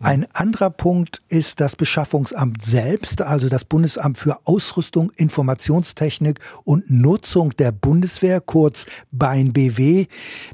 Ein 0.00 0.24
anderer 0.34 0.70
Punkt 0.70 1.20
ist 1.28 1.58
das 1.58 1.74
Beschaffungsamt 1.74 2.64
selbst, 2.64 3.22
also 3.22 3.48
das 3.48 3.64
Bundesamt 3.64 4.18
für 4.18 4.38
Ausrüstung, 4.44 5.10
Informationstechnik 5.16 6.38
und 6.62 6.88
Nutzung 6.88 7.56
der 7.56 7.72
Bundeswehr, 7.72 8.40
kurz 8.40 8.86
BAIN-BW. 9.10 10.06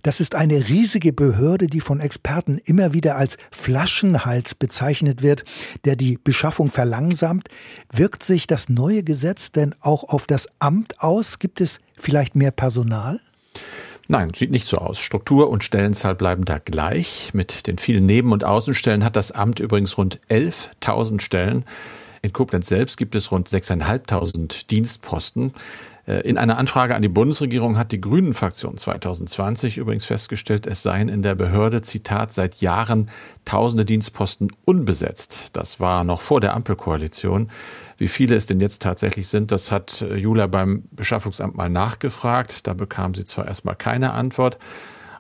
Das 0.02 0.20
ist 0.20 0.36
eine 0.36 0.70
riesige 0.70 1.12
Behörde, 1.12 1.66
die 1.66 1.80
von 1.80 2.00
Experten 2.00 2.56
immer 2.64 2.94
wieder 2.94 3.16
als 3.16 3.36
Flaschenhals 3.50 4.54
bezeichnet 4.54 5.22
wird, 5.22 5.44
der 5.84 5.96
die 5.96 6.18
Beschaffung 6.22 6.68
verlangsamt. 6.68 7.48
Wirkt 7.92 8.22
sich 8.22 8.46
das 8.46 8.70
neue 8.70 9.02
Gesetz 9.02 9.52
denn 9.52 9.74
auch 9.80 10.04
auf 10.04 10.26
das 10.26 10.48
Amt 10.60 11.02
aus? 11.02 11.38
Gibt 11.38 11.60
es 11.60 11.80
vielleicht 11.98 12.36
mehr 12.36 12.52
Personal? 12.52 13.20
Nein, 14.08 14.34
sieht 14.34 14.50
nicht 14.50 14.66
so 14.66 14.78
aus. 14.78 15.00
Struktur 15.00 15.48
und 15.48 15.64
Stellenzahl 15.64 16.14
bleiben 16.14 16.44
da 16.44 16.58
gleich. 16.58 17.30
Mit 17.32 17.66
den 17.66 17.78
vielen 17.78 18.04
Neben- 18.04 18.32
und 18.32 18.44
Außenstellen 18.44 19.04
hat 19.04 19.16
das 19.16 19.32
Amt 19.32 19.60
übrigens 19.60 19.96
rund 19.96 20.20
11.000 20.28 21.20
Stellen. 21.20 21.64
In 22.22 22.32
Koblenz 22.32 22.68
selbst 22.68 22.96
gibt 22.96 23.16
es 23.16 23.32
rund 23.32 23.48
6.500 23.48 24.68
Dienstposten. 24.68 25.52
Äh, 26.06 26.20
in 26.20 26.38
einer 26.38 26.56
Anfrage 26.56 26.94
an 26.94 27.02
die 27.02 27.08
Bundesregierung 27.08 27.76
hat 27.76 27.90
die 27.90 28.00
Grünen-Fraktion 28.00 28.76
2020 28.76 29.76
übrigens 29.76 30.04
festgestellt, 30.04 30.68
es 30.68 30.84
seien 30.84 31.08
in 31.08 31.22
der 31.22 31.34
Behörde, 31.34 31.82
Zitat, 31.82 32.32
seit 32.32 32.60
Jahren 32.60 33.10
tausende 33.44 33.84
Dienstposten 33.84 34.52
unbesetzt. 34.64 35.56
Das 35.56 35.80
war 35.80 36.04
noch 36.04 36.20
vor 36.20 36.40
der 36.40 36.54
Ampelkoalition. 36.54 37.50
Wie 37.98 38.08
viele 38.08 38.36
es 38.36 38.46
denn 38.46 38.60
jetzt 38.60 38.82
tatsächlich 38.82 39.26
sind, 39.26 39.50
das 39.50 39.72
hat 39.72 40.02
äh, 40.02 40.16
Jula 40.16 40.46
beim 40.46 40.84
Beschaffungsamt 40.92 41.56
mal 41.56 41.68
nachgefragt. 41.68 42.68
Da 42.68 42.74
bekam 42.74 43.14
sie 43.14 43.24
zwar 43.24 43.48
erstmal 43.48 43.74
keine 43.74 44.12
Antwort. 44.12 44.58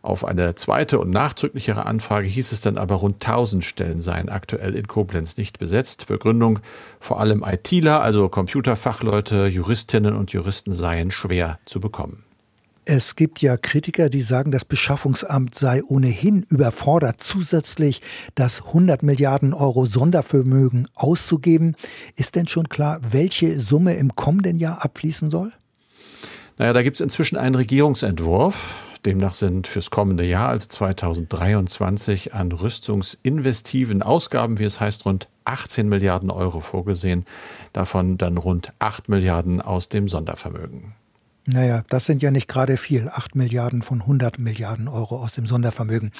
Auf 0.02 0.24
eine 0.24 0.56
zweite 0.56 0.98
und 0.98 1.10
nachdrücklichere 1.10 1.86
Anfrage 1.86 2.26
hieß 2.26 2.50
es 2.50 2.60
dann 2.60 2.76
aber, 2.76 2.96
rund 2.96 3.24
1000 3.24 3.64
Stellen 3.64 4.02
seien 4.02 4.28
aktuell 4.28 4.74
in 4.74 4.88
Koblenz 4.88 5.36
nicht 5.36 5.60
besetzt. 5.60 6.08
Begründung, 6.08 6.58
vor 6.98 7.20
allem 7.20 7.44
ITler, 7.46 8.02
also 8.02 8.28
Computerfachleute, 8.28 9.46
Juristinnen 9.46 10.16
und 10.16 10.32
Juristen 10.32 10.72
seien 10.72 11.12
schwer 11.12 11.60
zu 11.66 11.78
bekommen. 11.78 12.24
Es 12.84 13.14
gibt 13.14 13.42
ja 13.42 13.56
Kritiker, 13.56 14.08
die 14.08 14.22
sagen, 14.22 14.50
das 14.50 14.64
Beschaffungsamt 14.64 15.54
sei 15.54 15.84
ohnehin 15.84 16.44
überfordert, 16.50 17.22
zusätzlich 17.22 18.00
das 18.34 18.66
100 18.66 19.04
Milliarden 19.04 19.54
Euro 19.54 19.86
Sondervermögen 19.86 20.88
auszugeben. 20.96 21.76
Ist 22.16 22.34
denn 22.34 22.48
schon 22.48 22.68
klar, 22.68 22.98
welche 23.08 23.60
Summe 23.60 23.94
im 23.94 24.16
kommenden 24.16 24.56
Jahr 24.56 24.84
abfließen 24.84 25.30
soll? 25.30 25.52
Naja, 26.58 26.72
da 26.72 26.82
gibt 26.82 26.96
es 26.96 27.00
inzwischen 27.00 27.36
einen 27.36 27.54
Regierungsentwurf. 27.54 28.74
Demnach 29.04 29.34
sind 29.34 29.66
fürs 29.66 29.90
kommende 29.90 30.24
Jahr, 30.24 30.50
also 30.50 30.68
2023, 30.68 32.34
an 32.34 32.52
rüstungsinvestiven 32.52 34.00
Ausgaben, 34.02 34.60
wie 34.60 34.64
es 34.64 34.78
heißt, 34.78 35.06
rund 35.06 35.26
18 35.44 35.88
Milliarden 35.88 36.30
Euro 36.30 36.60
vorgesehen. 36.60 37.24
Davon 37.72 38.16
dann 38.16 38.38
rund 38.38 38.72
8 38.78 39.08
Milliarden 39.08 39.60
aus 39.60 39.88
dem 39.88 40.06
Sondervermögen. 40.08 40.94
Naja, 41.44 41.82
das 41.88 42.06
sind 42.06 42.22
ja 42.22 42.30
nicht 42.30 42.46
gerade 42.46 42.76
viel. 42.76 43.08
8 43.08 43.34
Milliarden 43.34 43.82
von 43.82 44.02
100 44.02 44.38
Milliarden 44.38 44.86
Euro 44.86 45.20
aus 45.20 45.32
dem 45.32 45.48
Sondervermögen. 45.48 46.12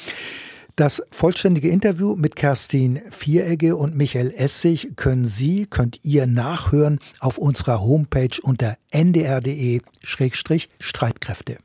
Das 0.75 1.03
vollständige 1.11 1.69
Interview 1.69 2.17
mit 2.17 2.35
Kerstin 2.35 3.01
Vieregge 3.11 3.77
und 3.77 3.95
Michael 3.95 4.35
Essig 4.35 4.97
können 4.97 5.29
Sie, 5.29 5.67
könnt 5.67 6.01
ihr 6.03 6.27
nachhören 6.27 6.99
auf 7.21 7.39
unserer 7.39 7.81
Homepage 7.83 8.41
unter 8.43 8.77
ndr.de-streitkräfte. 8.91 11.59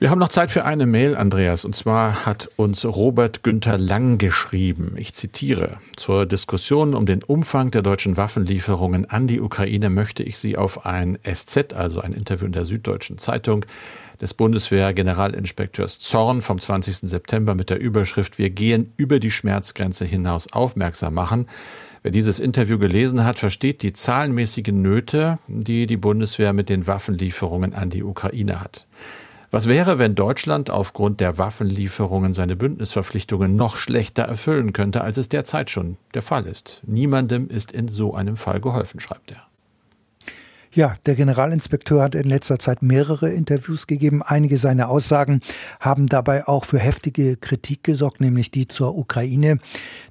Wir 0.00 0.08
haben 0.08 0.18
noch 0.18 0.28
Zeit 0.28 0.50
für 0.50 0.64
eine 0.64 0.86
Mail, 0.86 1.14
Andreas. 1.14 1.66
Und 1.66 1.76
zwar 1.76 2.24
hat 2.24 2.48
uns 2.56 2.86
Robert 2.86 3.42
Günther 3.42 3.76
Lang 3.76 4.16
geschrieben. 4.16 4.94
Ich 4.96 5.12
zitiere. 5.12 5.76
Zur 5.94 6.24
Diskussion 6.24 6.94
um 6.94 7.04
den 7.04 7.22
Umfang 7.22 7.70
der 7.70 7.82
deutschen 7.82 8.16
Waffenlieferungen 8.16 9.10
an 9.10 9.26
die 9.26 9.42
Ukraine 9.42 9.90
möchte 9.90 10.22
ich 10.22 10.38
Sie 10.38 10.56
auf 10.56 10.86
ein 10.86 11.18
SZ, 11.30 11.74
also 11.74 12.00
ein 12.00 12.14
Interview 12.14 12.46
in 12.46 12.52
der 12.52 12.64
Süddeutschen 12.64 13.18
Zeitung, 13.18 13.66
des 14.22 14.32
Bundeswehr-Generalinspekteurs 14.32 15.98
Zorn 15.98 16.40
vom 16.40 16.58
20. 16.58 17.06
September 17.06 17.54
mit 17.54 17.68
der 17.68 17.78
Überschrift 17.78 18.38
Wir 18.38 18.48
gehen 18.48 18.94
über 18.96 19.20
die 19.20 19.30
Schmerzgrenze 19.30 20.06
hinaus 20.06 20.50
aufmerksam 20.50 21.12
machen. 21.12 21.46
Wer 22.02 22.10
dieses 22.10 22.38
Interview 22.38 22.78
gelesen 22.78 23.24
hat, 23.24 23.38
versteht 23.38 23.82
die 23.82 23.92
zahlenmäßigen 23.92 24.80
Nöte, 24.80 25.38
die 25.46 25.86
die 25.86 25.98
Bundeswehr 25.98 26.54
mit 26.54 26.70
den 26.70 26.86
Waffenlieferungen 26.86 27.74
an 27.74 27.90
die 27.90 28.02
Ukraine 28.02 28.62
hat. 28.62 28.86
Was 29.52 29.66
wäre, 29.66 29.98
wenn 29.98 30.14
Deutschland 30.14 30.70
aufgrund 30.70 31.18
der 31.18 31.36
Waffenlieferungen 31.36 32.32
seine 32.32 32.54
Bündnisverpflichtungen 32.54 33.56
noch 33.56 33.76
schlechter 33.76 34.22
erfüllen 34.22 34.72
könnte, 34.72 35.00
als 35.00 35.16
es 35.16 35.28
derzeit 35.28 35.70
schon 35.70 35.96
der 36.14 36.22
Fall 36.22 36.46
ist? 36.46 36.82
Niemandem 36.86 37.48
ist 37.48 37.72
in 37.72 37.88
so 37.88 38.14
einem 38.14 38.36
Fall 38.36 38.60
geholfen, 38.60 39.00
schreibt 39.00 39.32
er. 39.32 39.49
Ja, 40.72 40.94
der 41.04 41.16
Generalinspekteur 41.16 42.00
hat 42.00 42.14
in 42.14 42.28
letzter 42.28 42.60
Zeit 42.60 42.80
mehrere 42.80 43.28
Interviews 43.28 43.88
gegeben. 43.88 44.22
Einige 44.22 44.56
seiner 44.56 44.88
Aussagen 44.88 45.40
haben 45.80 46.06
dabei 46.06 46.46
auch 46.46 46.64
für 46.64 46.78
heftige 46.78 47.36
Kritik 47.36 47.82
gesorgt, 47.82 48.20
nämlich 48.20 48.52
die 48.52 48.68
zur 48.68 48.96
Ukraine. 48.96 49.58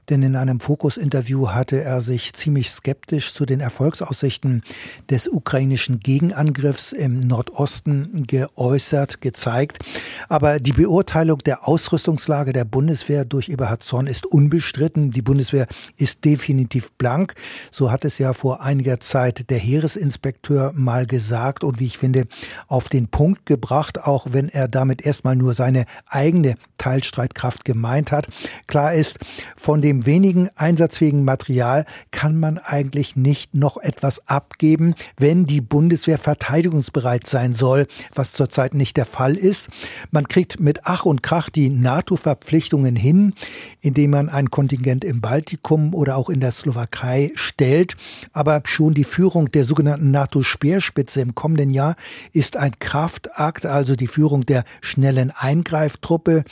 Denn 0.10 0.22
in 0.22 0.36
einem 0.36 0.60
Fokus-Interview 0.60 1.50
hatte 1.50 1.82
er 1.82 2.02
sich 2.02 2.34
ziemlich 2.34 2.72
skeptisch 2.72 3.34
zu 3.34 3.46
den 3.46 3.62
Erfolgsaussichten 3.62 4.64
des 5.10 5.30
ukrainischen 5.30 6.02
Gegenangriffs 6.02 6.92
im 6.92 7.22
Nordosten 7.22 8.26
geäußert, 8.28 9.22
gezeigt. 9.22 9.80
Aber 10.28 10.60
die 10.60 10.74
Beurteilung 10.74 11.38
der 11.38 11.70
Ausrüstungslage 11.70 12.52
der 12.52 12.66
Bundeswehr 12.66 13.24
durch 13.24 13.48
Eberhard 13.48 13.84
Zorn 13.84 14.08
ist 14.08 14.26
unbestritten. 14.26 15.12
Die 15.12 15.22
Bundeswehr 15.22 15.68
ist 15.96 16.26
definitiv 16.26 16.92
blank. 16.94 17.36
So 17.72 17.92
hat 17.92 18.04
es 18.04 18.18
ja 18.18 18.34
vor 18.34 18.62
einiger 18.62 19.00
Zeit 19.00 19.50
der 19.50 19.60
Heeresinspekteur 19.60 20.49
Redakteur 20.50 20.74
mal 20.76 21.06
gesagt 21.06 21.64
und 21.64 21.80
wie 21.80 21.86
ich 21.86 21.98
finde, 21.98 22.28
auf 22.68 22.90
den 22.90 23.08
Punkt 23.08 23.46
gebracht, 23.46 24.04
auch 24.04 24.28
wenn 24.32 24.50
er 24.50 24.68
damit 24.68 25.02
erstmal 25.02 25.36
nur 25.36 25.54
seine 25.54 25.86
eigene 26.08 26.56
Teilstreitkraft 26.78 27.66
gemeint 27.66 28.12
hat. 28.12 28.28
Klar 28.68 28.94
ist, 28.94 29.20
von 29.56 29.82
dem 29.82 30.06
wenigen 30.06 30.50
einsatzfähigen 30.56 31.24
Material 31.24 31.86
kann 32.12 32.40
man 32.40 32.58
eigentlich 32.58 33.16
nicht 33.16 33.54
noch 33.54 33.78
etwas 33.78 34.28
abgeben, 34.28 34.96
wenn 35.18 35.46
die 35.46 35.62
Bundeswehr 35.62 36.18
verteidigungsbereit 36.18 37.28
sein 37.28 37.54
soll, 37.54 37.88
was 38.16 38.34
zurzeit 38.34 38.74
nicht 38.74 38.98
der 38.98 39.06
Fall 39.06 39.36
ist. 39.36 39.70
Man 40.12 40.28
kriegt 40.28 40.60
mit 40.60 40.82
Ach 40.84 41.06
und 41.06 41.22
Krach 41.24 41.50
die 41.50 41.70
NATO-Verpflichtungen 41.70 42.96
hin, 42.96 43.34
indem 43.82 44.12
man 44.12 44.30
ein 44.30 44.50
Kontingent 44.50 45.04
im 45.04 45.22
Baltikum 45.22 45.94
oder 45.94 46.16
auch 46.18 46.30
in 46.30 46.40
der 46.40 46.52
Slowakei 46.52 47.32
stellt. 47.36 47.96
Aber 48.34 48.62
schon 48.66 48.94
die 48.94 49.04
Führung 49.04 49.52
der 49.52 49.66
sogenannten 49.66 50.12
NATO 50.12 50.39
NATO-Speerspitze 50.40 51.22
im 51.22 51.36
kommenden 51.36 51.72
Jahr 51.72 51.96
ist 52.32 52.58
ein 52.58 52.74
Kraftakt, 52.80 53.66
also 53.66 53.96
die 53.96 54.08
Führung 54.08 54.46
der 54.46 54.64
schnellen 54.82 55.32
Eingreiftruppe. 55.32 56.44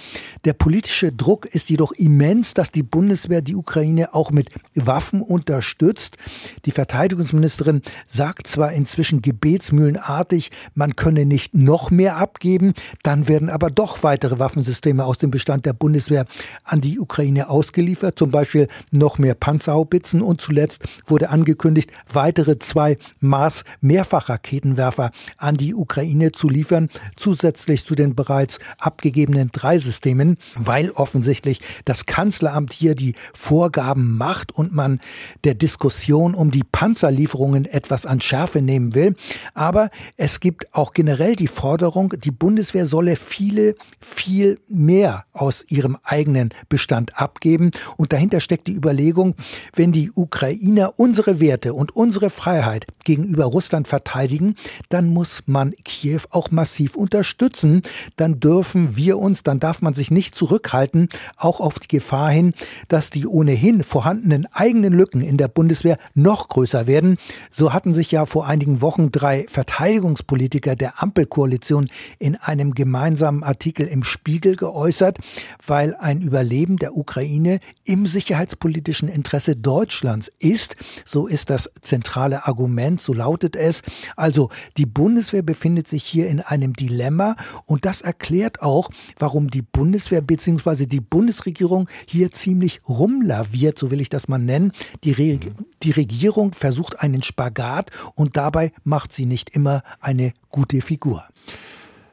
Der 0.45 0.53
politische 0.53 1.11
Druck 1.11 1.45
ist 1.45 1.69
jedoch 1.69 1.91
immens, 1.93 2.53
dass 2.53 2.69
die 2.69 2.83
Bundeswehr 2.83 3.41
die 3.41 3.55
Ukraine 3.55 4.13
auch 4.13 4.31
mit 4.31 4.49
Waffen 4.75 5.21
unterstützt. 5.21 6.17
Die 6.65 6.71
Verteidigungsministerin 6.71 7.81
sagt 8.07 8.47
zwar 8.47 8.73
inzwischen 8.73 9.21
gebetsmühlenartig, 9.21 10.51
man 10.73 10.95
könne 10.95 11.25
nicht 11.25 11.55
noch 11.55 11.91
mehr 11.91 12.17
abgeben, 12.17 12.73
dann 13.03 13.27
werden 13.27 13.49
aber 13.49 13.69
doch 13.69 14.03
weitere 14.03 14.39
Waffensysteme 14.39 15.05
aus 15.05 15.17
dem 15.17 15.31
Bestand 15.31 15.65
der 15.65 15.73
Bundeswehr 15.73 16.25
an 16.63 16.81
die 16.81 16.99
Ukraine 16.99 17.49
ausgeliefert, 17.49 18.19
zum 18.19 18.31
Beispiel 18.31 18.67
noch 18.91 19.17
mehr 19.17 19.35
Panzerhaubitzen 19.35 20.21
und 20.21 20.41
zuletzt 20.41 20.83
wurde 21.05 21.29
angekündigt, 21.29 21.91
weitere 22.11 22.59
zwei 22.59 22.97
Maß 23.19 23.63
Mehrfachraketenwerfer 23.81 25.11
an 25.37 25.55
die 25.55 25.73
Ukraine 25.73 26.31
zu 26.31 26.49
liefern, 26.49 26.89
zusätzlich 27.15 27.85
zu 27.85 27.95
den 27.95 28.15
bereits 28.15 28.59
abgegebenen 28.77 29.49
drei 29.51 29.79
Systemen, 29.79 30.37
weil 30.55 30.91
offensichtlich 30.91 31.61
das 31.85 32.05
Kanzleramt 32.05 32.73
hier 32.73 32.95
die 32.95 33.15
Vorgaben 33.33 34.17
macht 34.17 34.51
und 34.51 34.73
man 34.73 34.99
der 35.43 35.53
Diskussion 35.53 36.35
um 36.35 36.51
die 36.51 36.63
Panzerlieferungen 36.63 37.65
etwas 37.65 38.05
an 38.05 38.21
Schärfe 38.21 38.61
nehmen 38.61 38.95
will. 38.95 39.15
Aber 39.53 39.89
es 40.15 40.39
gibt 40.39 40.73
auch 40.73 40.93
generell 40.93 41.35
die 41.35 41.47
Forderung, 41.47 42.13
die 42.17 42.31
Bundeswehr 42.31 42.87
solle 42.87 43.15
viele, 43.15 43.75
viel 43.99 44.59
mehr 44.67 45.25
aus 45.33 45.65
ihrem 45.69 45.97
eigenen 46.03 46.49
Bestand 46.69 47.19
abgeben. 47.19 47.71
Und 47.97 48.13
dahinter 48.13 48.39
steckt 48.39 48.67
die 48.67 48.75
Überlegung, 48.75 49.35
wenn 49.75 49.91
die 49.91 50.11
Ukrainer 50.11 50.93
unsere 50.97 51.39
Werte 51.39 51.73
und 51.73 51.95
unsere 51.95 52.29
Freiheit 52.29 52.87
gegenüber 53.03 53.45
Russland 53.45 53.66
Russland 53.67 53.89
verteidigen, 53.89 54.55
dann 54.87 55.11
muss 55.11 55.43
man 55.45 55.73
Kiew 55.83 56.21
auch 56.29 56.51
massiv 56.51 56.95
unterstützen. 56.95 57.81
Dann 58.15 58.39
dürfen 58.39 58.95
wir 58.95 59.19
uns, 59.19 59.43
dann 59.43 59.59
darf 59.59 59.81
man 59.81 59.93
sich 59.93 60.09
nicht 60.09 60.35
zurückhalten, 60.35 61.09
auch 61.35 61.59
auf 61.59 61.77
die 61.79 61.89
Gefahr 61.89 62.29
hin, 62.29 62.53
dass 62.87 63.09
die 63.09 63.27
ohnehin 63.27 63.83
vorhandenen 63.83 64.47
eigenen 64.53 64.93
Lücken 64.93 65.21
in 65.21 65.35
der 65.35 65.49
Bundeswehr 65.49 65.97
noch 66.13 66.47
größer 66.47 66.87
werden. 66.87 67.17
So 67.51 67.73
hatten 67.73 67.93
sich 67.93 68.09
ja 68.09 68.25
vor 68.25 68.47
einigen 68.47 68.79
Wochen 68.79 69.11
drei 69.11 69.45
Verteidigungspolitiker 69.49 70.77
der 70.77 71.03
Ampelkoalition 71.03 71.89
in 72.19 72.37
einem 72.37 72.73
gemeinsamen 72.73 73.43
Artikel 73.43 73.85
im 73.85 74.05
Spiegel 74.05 74.55
geäußert, 74.55 75.17
weil 75.65 75.93
ein 75.99 76.21
Überleben 76.21 76.77
der 76.77 76.95
Ukraine 76.95 77.59
im 77.83 78.05
sicherheitspolitischen 78.05 79.09
Interesse 79.09 79.57
Deutschlands 79.57 80.31
ist. 80.39 80.77
So 81.03 81.27
ist 81.27 81.49
das 81.49 81.69
zentrale 81.81 82.47
Argument, 82.47 83.01
so 83.01 83.11
lautet 83.11 83.56
es. 83.57 83.81
Also 84.15 84.49
die 84.77 84.85
Bundeswehr 84.85 85.41
befindet 85.41 85.87
sich 85.87 86.03
hier 86.03 86.29
in 86.29 86.39
einem 86.39 86.73
Dilemma 86.73 87.35
und 87.65 87.85
das 87.85 88.01
erklärt 88.01 88.61
auch, 88.61 88.89
warum 89.19 89.49
die 89.49 89.61
Bundeswehr 89.61 90.21
bzw. 90.21 90.85
die 90.85 91.01
Bundesregierung 91.01 91.89
hier 92.07 92.31
ziemlich 92.31 92.81
rumlaviert, 92.87 93.77
so 93.77 93.91
will 93.91 94.01
ich 94.01 94.09
das 94.09 94.27
mal 94.27 94.37
nennen. 94.37 94.71
Die, 95.03 95.11
Re 95.11 95.39
die 95.83 95.91
Regierung 95.91 96.53
versucht 96.53 96.99
einen 96.99 97.23
Spagat 97.23 97.91
und 98.15 98.37
dabei 98.37 98.71
macht 98.83 99.13
sie 99.13 99.25
nicht 99.25 99.49
immer 99.49 99.83
eine 99.99 100.33
gute 100.49 100.81
Figur. 100.81 101.27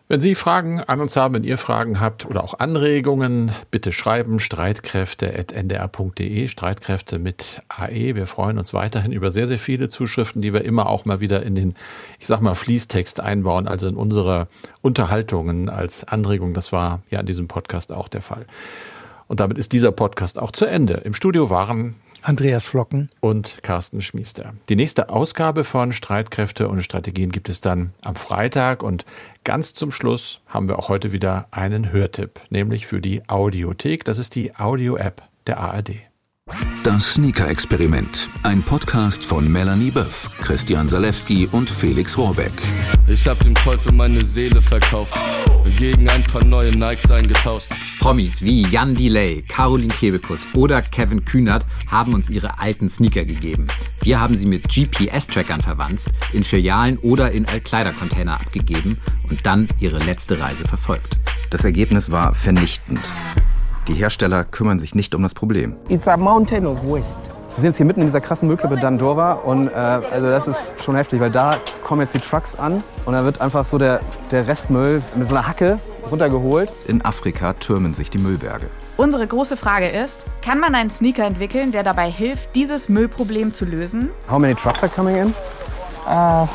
Wenn 0.07 0.21
Sie 0.21 0.35
Fragen 0.35 0.81
an 0.81 1.01
uns 1.01 1.17
haben, 1.17 1.33
wenn 1.33 1.45
ihr 1.45 1.57
Fragen 1.57 1.99
habt 1.99 2.27
oder 2.27 2.45
auch 2.45 2.59
Anregungen, 2.59 3.53
bitte 3.71 3.91
schreiben 3.91 4.39
streitkräfte.ndr.de, 4.39 6.49
Streitkräfte 6.49 7.19
mit 7.19 7.63
AE. 7.71 8.15
Wir 8.15 8.27
freuen 8.27 8.59
uns 8.59 8.75
weiterhin 8.75 9.13
über 9.13 9.31
sehr, 9.31 9.47
sehr 9.47 9.59
viele 9.59 9.89
Zuschriften, 9.89 10.43
die 10.43 10.53
wir 10.53 10.63
immer 10.63 10.91
auch 10.91 11.07
mal 11.07 11.21
wieder 11.21 11.43
in 11.43 11.55
den, 11.55 11.75
ich 12.19 12.27
sag 12.27 12.43
mal, 12.43 12.55
Fließtext 12.55 13.21
einbauen, 13.21 13.67
also 13.67 13.89
in 13.89 13.97
unsere 13.97 14.47
Unterhaltungen 14.83 15.71
als 15.71 16.05
Anregung. 16.05 16.53
Das 16.53 16.71
war 16.71 17.01
ja 17.09 17.21
in 17.21 17.27
diesem 17.27 17.49
Podcast 17.49 17.91
auch 17.91 18.09
der 18.09 18.21
Fall. 18.21 18.45
Und 19.27 19.41
damit 19.41 19.57
ist 19.57 19.73
dieser 19.73 19.91
Podcast 19.91 20.39
auch 20.39 20.53
zu 20.53 20.67
Ende. 20.67 21.01
Im 21.05 21.15
Studio 21.15 21.49
waren 21.49 21.95
Andreas 22.25 22.65
Flocken 22.65 23.11
und 23.21 23.63
Carsten 23.63 24.01
Schmiester. 24.01 24.55
Die 24.71 24.77
nächste 24.77 25.11
Ausgabe 25.11 25.63
von 25.63 25.93
Streitkräfte 25.93 26.69
und 26.69 26.81
Strategien 26.83 27.31
gibt 27.31 27.51
es 27.51 27.61
dann 27.61 27.93
am 28.03 28.17
Freitag 28.17 28.83
und 28.83 29.05
ganz 29.45 29.75
zum 29.75 29.93
Schluss 29.93 30.41
haben 30.49 30.67
wir 30.67 30.79
auch 30.79 30.89
heute 30.89 31.13
wieder 31.13 31.47
einen 31.51 31.93
Hörtipp, 31.93 32.41
nämlich 32.49 32.87
für 32.87 33.03
die 33.03 33.29
Audiothek. 33.29 34.05
Das 34.05 34.19
ist 34.19 34.35
die 34.35 34.57
Audio-App 34.57 35.23
der 35.47 35.59
ARD. 35.59 35.97
Das 36.85 37.15
Sneaker-Experiment. 37.15 38.29
Ein 38.43 38.63
Podcast 38.63 39.25
von 39.25 39.51
Melanie 39.51 39.91
Böff, 39.91 40.31
Christian 40.43 40.87
Salewski 40.87 41.49
und 41.51 41.71
Felix 41.71 42.19
Rohrbeck. 42.19 42.53
Ich 43.07 43.27
hab 43.27 43.39
dem 43.39 43.55
Teufel 43.55 43.91
meine 43.93 44.23
Seele 44.23 44.61
verkauft. 44.61 45.15
Gegen 45.79 46.07
ein 46.11 46.23
paar 46.25 46.45
neue 46.45 46.73
Nikes 46.73 47.11
eingetauscht. 47.11 47.69
Promis 48.01 48.43
wie 48.43 48.67
Jan 48.67 48.95
Delay, 48.95 49.41
Caroline 49.49 49.95
Kebekus 49.95 50.41
oder 50.53 50.83
Kevin 50.83 51.25
Kühnert 51.25 51.65
haben 51.91 52.13
uns 52.13 52.29
ihre 52.29 52.59
alten 52.59 52.91
Sneaker 52.91 53.25
gegeben. 53.25 53.67
Wir 54.03 54.21
haben 54.21 54.35
sie 54.35 54.45
mit 54.45 54.69
GPS-Trackern 54.69 55.63
verwandt, 55.63 56.03
in 56.35 56.45
Filialen 56.45 56.99
oder 56.99 57.33
in 57.33 57.47
Altkleidercontainer 57.47 58.35
abgegeben 58.35 58.99
und 59.31 59.47
dann 59.47 59.69
ihre 59.81 60.01
letzte 60.01 60.39
Reise 60.39 60.69
verfolgt. 60.69 61.17
Das 61.49 61.65
Ergebnis 61.65 62.11
war 62.11 62.35
vernichtend. 62.35 63.01
Die 63.87 63.93
Hersteller 63.93 64.45
kümmern 64.45 64.79
sich 64.79 64.95
nicht 64.95 65.15
um 65.15 65.23
das 65.23 65.35
Problem. 65.35 65.77
It's 65.89 66.09
a 66.09 66.17
mountain 66.17 66.67
of 66.67 66.79
waste. 66.85 67.19
Wir 67.55 67.57
sind 67.57 67.65
jetzt 67.67 67.77
hier 67.77 67.85
mitten 67.85 68.01
in 68.01 68.07
dieser 68.07 68.23
krassen 68.23 68.49
Müllkippe 68.49 68.79
Dandora 68.79 69.35
und 69.35 69.69
äh, 69.69 69.73
also 69.73 70.27
das 70.27 70.49
ist 70.49 70.73
schon 70.83 70.97
heftig, 70.97 71.21
weil 71.21 71.31
da 71.31 71.59
kommen 71.85 72.01
jetzt 72.01 72.15
die 72.15 72.19
Trucks 72.19 72.57
an 72.57 72.83
und 73.05 73.13
da 73.13 73.25
wird 73.25 73.43
einfach 73.43 73.67
so 73.67 73.77
der, 73.77 74.01
der 74.31 74.49
Restmüll 74.49 75.03
mit 75.15 75.29
so 75.29 75.37
einer 75.37 75.47
Hacke 75.47 75.79
runtergeholt. 76.11 76.73
In 76.87 77.05
Afrika 77.05 77.53
türmen 77.53 77.93
sich 77.93 78.09
die 78.09 78.19
Müllberge. 78.19 78.69
Unsere 78.97 79.27
große 79.27 79.59
Frage 79.59 79.89
ist, 79.89 80.19
kann 80.41 80.61
man 80.61 80.75
einen 80.75 80.91
Sneaker 80.91 81.25
entwickeln, 81.25 81.71
der 81.71 81.83
dabei 81.83 82.11
hilft, 82.11 82.57
dieses 82.57 82.89
Müllproblem 82.89 83.53
zu 83.53 83.67
lösen? 83.67 84.09
How 84.31 84.39
many 84.39 84.55
trucks 84.55 84.83
are 84.83 84.91
coming 84.91 85.17
in? 85.17 85.35
Uh, 86.09 86.47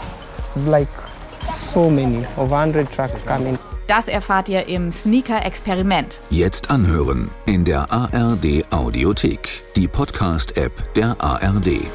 like 0.68 0.90
so 1.40 1.92
many, 1.92 2.26
over 2.38 2.56
100 2.56 2.92
trucks 2.92 3.24
coming. 3.24 3.58
Das 3.90 4.08
erfahrt 4.08 4.50
ihr 4.50 4.68
im 4.68 4.92
Sneaker-Experiment. 4.92 6.22
Jetzt 6.30 6.70
anhören 6.70 7.32
in 7.48 7.66
der 7.66 7.92
ARD 7.92 8.64
Audiothek, 8.70 9.64
die 9.76 9.88
Podcast-App 9.88 10.94
der 10.94 11.16
ARD. 11.20 11.90